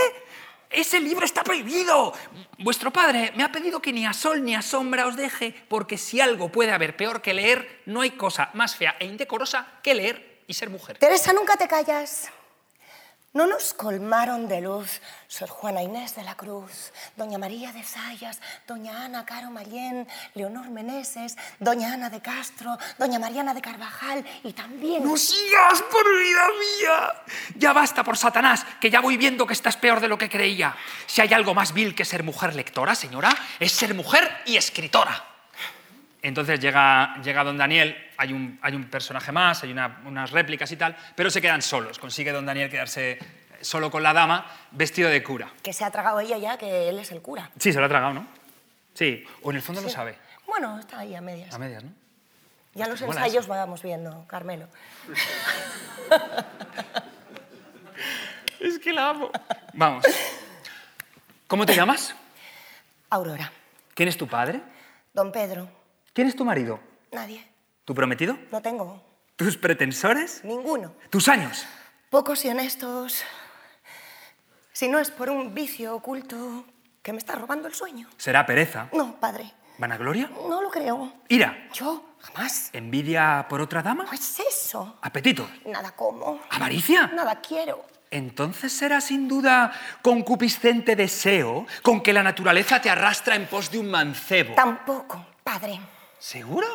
[0.70, 2.12] Ese libro está prohibido.
[2.58, 5.98] Vuestro padre me ha pedido que ni a sol ni a sombra os deje, porque
[5.98, 9.94] si algo puede haber peor que leer, no hay cosa más fea e indecorosa que
[9.94, 10.98] leer y ser mujer.
[10.98, 12.30] Teresa, nunca te callas.
[13.36, 18.40] No nos colmaron de luz Sor Juana Inés de la Cruz, Doña María de Sayas,
[18.66, 24.54] Doña Ana Caro Mallén, Leonor Meneses, Doña Ana de Castro, Doña Mariana de Carvajal y
[24.54, 25.04] también...
[25.04, 27.22] ¡No sigas, por vida mía!
[27.56, 30.74] Ya basta por Satanás, que ya voy viendo que estás peor de lo que creía.
[31.04, 35.35] Si hay algo más vil que ser mujer lectora, señora, es ser mujer y escritora.
[36.22, 40.70] Entonces llega, llega don Daniel, hay un, hay un personaje más, hay una- unas réplicas
[40.72, 41.98] y tal, pero se quedan solos.
[41.98, 43.18] Consigue don Daniel quedarse
[43.60, 45.50] solo con la dama, vestido de cura.
[45.62, 47.50] Que se ha tragado ella ya, que él es el cura.
[47.58, 48.26] Sí, se lo ha tragado, ¿no?
[48.94, 50.16] Sí, o en el fondo lo sabe.
[50.46, 51.54] Bueno, está ahí a medias.
[51.54, 51.90] A medias, ¿no?
[52.74, 54.68] Ya los ensayos vamos viendo, Carmelo.
[58.60, 59.30] Es que la amo.
[59.74, 60.04] Vamos.
[61.46, 62.14] ¿Cómo te llamas?
[63.10, 63.50] Aurora.
[63.94, 64.60] ¿Quién es tu padre?
[65.12, 65.68] Don Pedro.
[66.16, 66.80] ¿Quién es tu marido?
[67.12, 67.46] Nadie.
[67.84, 68.38] ¿Tu prometido?
[68.50, 69.02] No tengo.
[69.36, 70.42] ¿Tus pretensores?
[70.44, 70.94] Ninguno.
[71.10, 71.66] ¿Tus años?
[72.08, 73.22] Pocos y honestos.
[74.72, 76.64] Si no es por un vicio oculto
[77.02, 78.08] que me está robando el sueño.
[78.16, 78.88] ¿Será pereza?
[78.94, 79.52] No, padre.
[79.76, 80.30] ¿Vanagloria?
[80.48, 81.12] No lo creo.
[81.28, 81.68] ¿Ira?
[81.74, 82.70] Yo, jamás.
[82.72, 84.04] ¿Envidia por otra dama?
[84.04, 84.96] No es eso.
[85.02, 85.46] ¿Apetito?
[85.66, 86.40] Nada como.
[86.48, 87.08] ¿Avaricia?
[87.08, 87.84] Nada quiero.
[88.10, 89.70] Entonces será sin duda
[90.00, 94.54] concupiscente deseo con que la naturaleza te arrastra en pos de un mancebo.
[94.54, 95.78] Tampoco, padre.
[96.18, 96.66] ¿Seguro?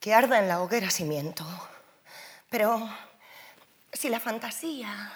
[0.00, 1.44] Que arda en la hoguera si miento.
[2.50, 2.88] Pero
[3.92, 5.10] si la fantasía,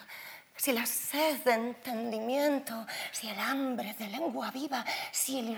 [0.57, 5.49] si la sed de entendimiento, si el hambre de lengua viva, si el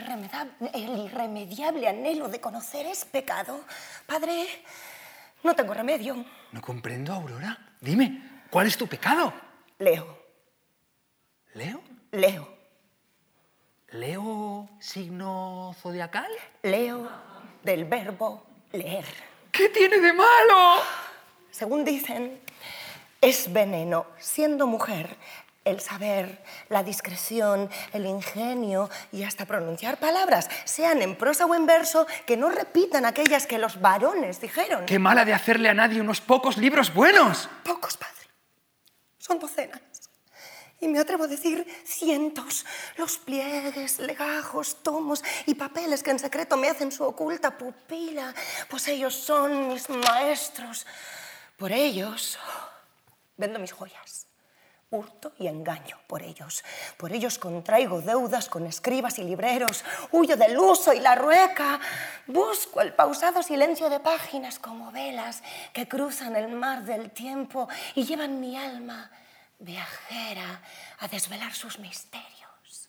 [0.73, 3.65] el irremediable anhelo de conocer es pecado,
[4.07, 4.47] padre,
[5.43, 6.25] no tengo remedio.
[6.53, 7.77] No comprendo, Aurora.
[7.81, 9.33] Dime, ¿cuál es tu pecado?
[9.79, 10.19] Leo,
[11.55, 11.81] ¿Leo?
[12.11, 12.59] leo,
[13.91, 16.31] ¿Leo signo zodiacal?
[16.63, 17.09] leo
[17.63, 19.05] del verbo leer.
[19.51, 20.83] ¿Qué tiene de malo?
[21.51, 22.41] Según dicen,
[23.21, 25.17] es veneno, siendo mujer,
[25.65, 31.67] el saber, la discreción, el ingenio y hasta pronunciar palabras, sean en prosa o en
[31.67, 34.87] verso, que no repitan aquellas que los varones dijeron.
[34.87, 37.49] Qué mala de hacerle a nadie unos pocos libros buenos.
[37.65, 38.15] Pocos, padre.
[39.19, 39.81] Son docenas.
[40.81, 42.65] Y me atrevo a decir cientos.
[42.97, 48.33] Los pliegues, legajos, tomos y papeles que en secreto me hacen su oculta pupila,
[48.69, 50.87] pues ellos son mis maestros.
[51.57, 52.39] Por ellos
[53.37, 54.27] vendo mis joyas.
[54.91, 56.65] Hurto y engaño por ellos.
[56.97, 59.85] Por ellos contraigo deudas con escribas y libreros.
[60.13, 61.79] Huyo del uso y la rueca.
[62.27, 65.43] Busco el pausado silencio de páginas como velas
[65.75, 69.11] que cruzan el mar del tiempo y llevan mi alma
[69.59, 70.63] viajera
[70.99, 72.89] a desvelar sus misterios.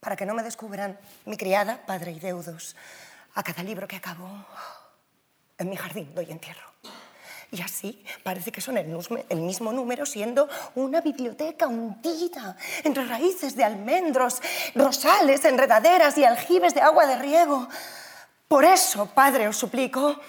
[0.00, 2.76] Para que no me descubran mi criada, padre y deudos,
[3.34, 4.28] a cada libro que acabo,
[5.58, 6.72] en mi jardín doy entierro.
[7.52, 8.98] Y así parece que son el,
[9.28, 14.42] el mismo número, siendo una biblioteca hundida entre raíces de almendros,
[14.74, 17.68] rosales, enredaderas y aljibes de agua de riego.
[18.48, 20.20] Por eso, Padre, os suplico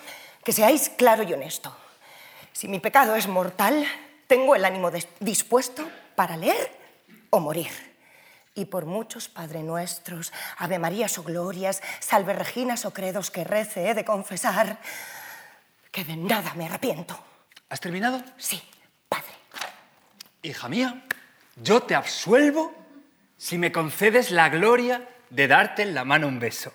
[0.43, 1.75] que seáis claro y honesto.
[2.53, 3.85] Si mi pecado es mortal,
[4.27, 6.71] tengo el ánimo dispuesto para leer
[7.29, 7.71] o morir.
[8.53, 13.89] Y por muchos Padre Nuestros, Ave Marías o Glorias, Salve Reginas o credos que rece
[13.89, 14.79] he de confesar
[15.91, 17.19] que de nada me arrepiento.
[17.69, 18.23] ¿Has terminado?
[18.37, 18.61] Sí,
[19.07, 19.31] Padre.
[20.41, 21.03] Hija mía,
[21.55, 22.73] yo te absuelvo
[23.37, 26.73] si me concedes la gloria de darte en la mano un beso.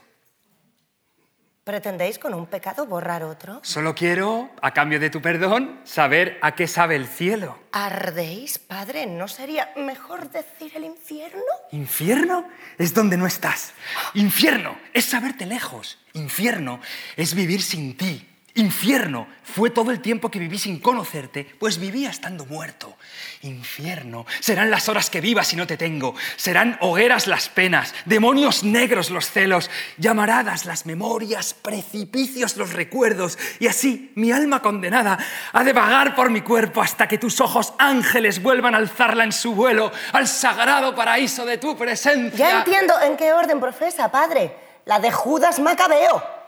[1.64, 3.60] ¿Pretendéis con un pecado borrar otro?
[3.62, 7.56] Solo quiero, a cambio de tu perdón, saber a qué sabe el cielo.
[7.70, 9.06] ¿Ardéis, Padre?
[9.06, 11.44] ¿No sería mejor decir el infierno?
[11.70, 12.48] ¿Infierno?
[12.78, 13.74] Es donde no estás.
[14.14, 16.00] Infierno es saberte lejos.
[16.14, 16.80] Infierno
[17.16, 18.28] es vivir sin ti.
[18.54, 22.96] Infierno fue todo el tiempo que viví sin conocerte, pues vivía estando muerto.
[23.40, 26.14] Infierno serán las horas que vivas si no te tengo.
[26.36, 33.38] Serán hogueras las penas, demonios negros los celos, llamaradas las memorias, precipicios los recuerdos.
[33.58, 35.18] Y así mi alma condenada
[35.52, 39.32] ha de vagar por mi cuerpo hasta que tus ojos ángeles vuelvan a alzarla en
[39.32, 42.38] su vuelo al sagrado paraíso de tu presencia.
[42.38, 44.54] Ya entiendo en qué orden profesa, Padre.
[44.84, 46.41] La de Judas Macabeo.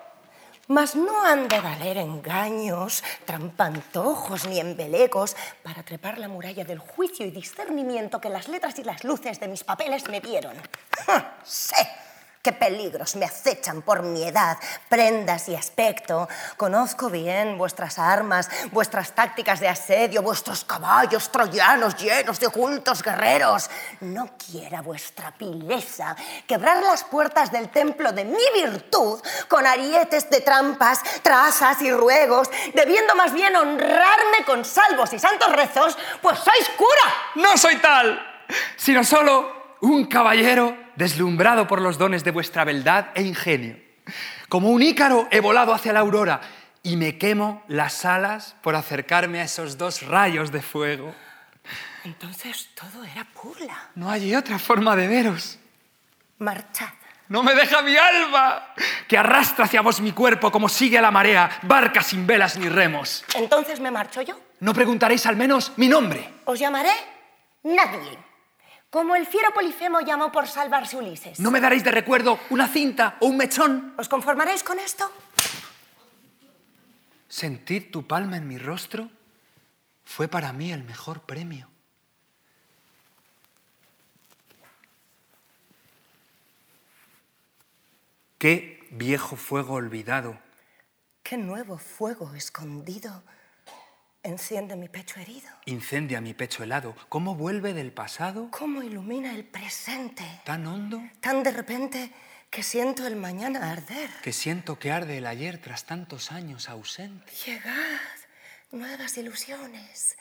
[0.68, 7.26] Mas no han de valer engaños, trampantojos ni embelecos para trepar la muralla del juicio
[7.26, 10.56] y discernimiento que las letras y las luces de mis papeles me dieron.
[11.06, 11.36] ¡Ja!
[12.44, 14.58] Qué peligros me acechan por mi edad,
[14.90, 16.28] prendas y aspecto.
[16.58, 23.70] Conozco bien vuestras armas, vuestras tácticas de asedio, vuestros caballos troyanos llenos de ocultos guerreros.
[24.00, 26.14] No quiera vuestra pileza
[26.46, 32.50] quebrar las puertas del templo de mi virtud con arietes de trampas, trazas y ruegos,
[32.74, 37.14] debiendo más bien honrarme con salvos y santos rezos, pues sois cura.
[37.36, 38.22] No soy tal,
[38.76, 43.76] sino solo un caballero deslumbrado por los dones de vuestra beldad e ingenio.
[44.48, 46.40] Como un ícaro he volado hacia la aurora
[46.82, 51.14] y me quemo las alas por acercarme a esos dos rayos de fuego.
[52.04, 53.90] Entonces todo era burla.
[53.94, 55.58] No hay otra forma de veros.
[56.38, 56.88] Marchad.
[57.28, 58.74] No me deja mi alma,
[59.08, 62.68] que arrastra hacia vos mi cuerpo como sigue a la marea, barca sin velas ni
[62.68, 63.24] remos.
[63.34, 64.38] Entonces me marcho yo.
[64.60, 66.28] ¿No preguntaréis al menos mi nombre?
[66.44, 66.92] Os llamaré
[67.62, 68.18] nadie.
[68.94, 71.40] Como el fiero Polifemo llamó por salvarse Ulises.
[71.40, 73.92] ¿No me daréis de recuerdo una cinta o un mechón?
[73.98, 75.10] ¿Os conformaréis con esto?
[77.26, 79.10] Sentir tu palma en mi rostro
[80.04, 81.68] fue para mí el mejor premio.
[88.38, 90.38] Qué viejo fuego olvidado.
[91.24, 93.24] Qué nuevo fuego escondido
[94.24, 95.48] enciende mi pecho herido.
[95.66, 96.96] Incendia mi pecho helado.
[97.08, 98.48] ¿Cómo vuelve del pasado?
[98.50, 100.24] ¿Cómo ilumina el presente?
[100.44, 101.00] ¿Tan hondo?
[101.20, 102.10] Tan de repente
[102.50, 104.10] que siento el mañana arder.
[104.22, 107.30] Que siento que arde el ayer tras tantos años ausente.
[107.46, 108.00] Llegad,
[108.72, 110.16] nuevas ilusiones.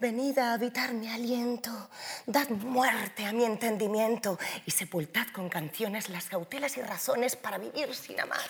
[0.00, 1.88] Venid a habitar mi aliento,
[2.26, 7.94] dad muerte a mi entendimiento y sepultad con canciones las cautelas y razones para vivir
[7.94, 8.40] sin amar.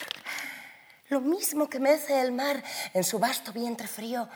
[1.11, 2.65] Lo mismo que mece el mar
[2.95, 4.27] en su vasto vientre frío,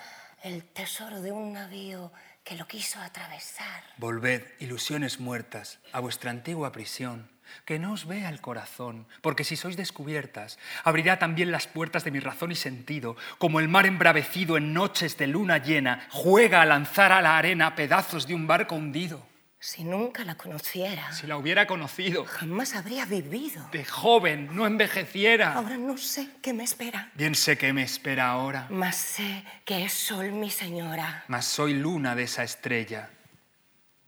[0.42, 2.12] el tesoro de un navío
[2.44, 3.82] que lo quiso atravesar.
[3.98, 7.28] Volved, ilusiones muertas, a vuestra antigua prisión,
[7.64, 12.10] que no os vea el corazón, porque si sois descubiertas, abrirá también las puertas de
[12.10, 16.66] mi razón y sentido, como el mar embravecido en noches de luna llena juega a
[16.66, 19.26] lanzar a la arena pedazos de un barco hundido.
[19.60, 23.68] Si nunca la conociera, Si la hubiera conocido, jamás habría vivido.
[23.72, 25.54] de joven, no envejeciera.
[25.54, 29.84] Ahora no sé qué me espera, Bien sé que me espera ahora, mas sé que
[29.84, 31.24] es sol mi señora.
[31.26, 33.10] mas soy luna de esa estrella.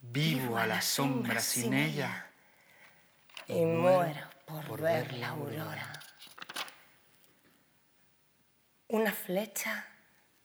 [0.01, 2.27] Vivo a la sombra sin ella.
[3.47, 5.91] y muero por, ver la aurora.
[8.87, 9.85] Una flecha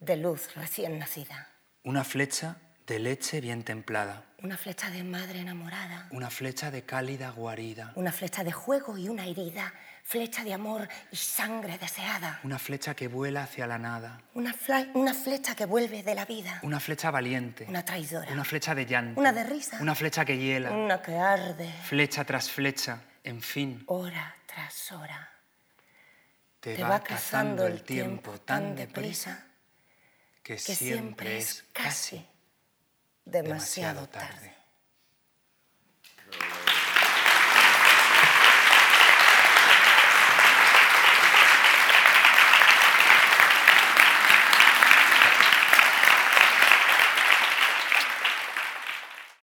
[0.01, 1.49] de luz recién nacida,
[1.85, 2.57] Una flecha
[2.87, 8.13] de leche bien templada, una flecha de madre enamorada, una flecha de cálida guarida, una
[8.13, 9.73] flecha de juego y una herida,
[10.05, 15.57] flecha de amor y sangre deseada, una flecha que vuela hacia la nada, una, flecha
[15.57, 19.33] que vuelve de la vida, una flecha valiente, una traidora, una flecha de llanto, Una
[19.33, 19.79] de risa.
[19.81, 25.29] una flecha que hiela, una que arde, flecha tras flecha, en fin, hora tras hora.
[26.61, 29.47] te, Te va va cazando el tiempo tan deprisa deprisa
[30.45, 32.25] que que siempre es casi
[33.27, 34.29] demasiado demasiado tarde.
[34.31, 34.56] tarde.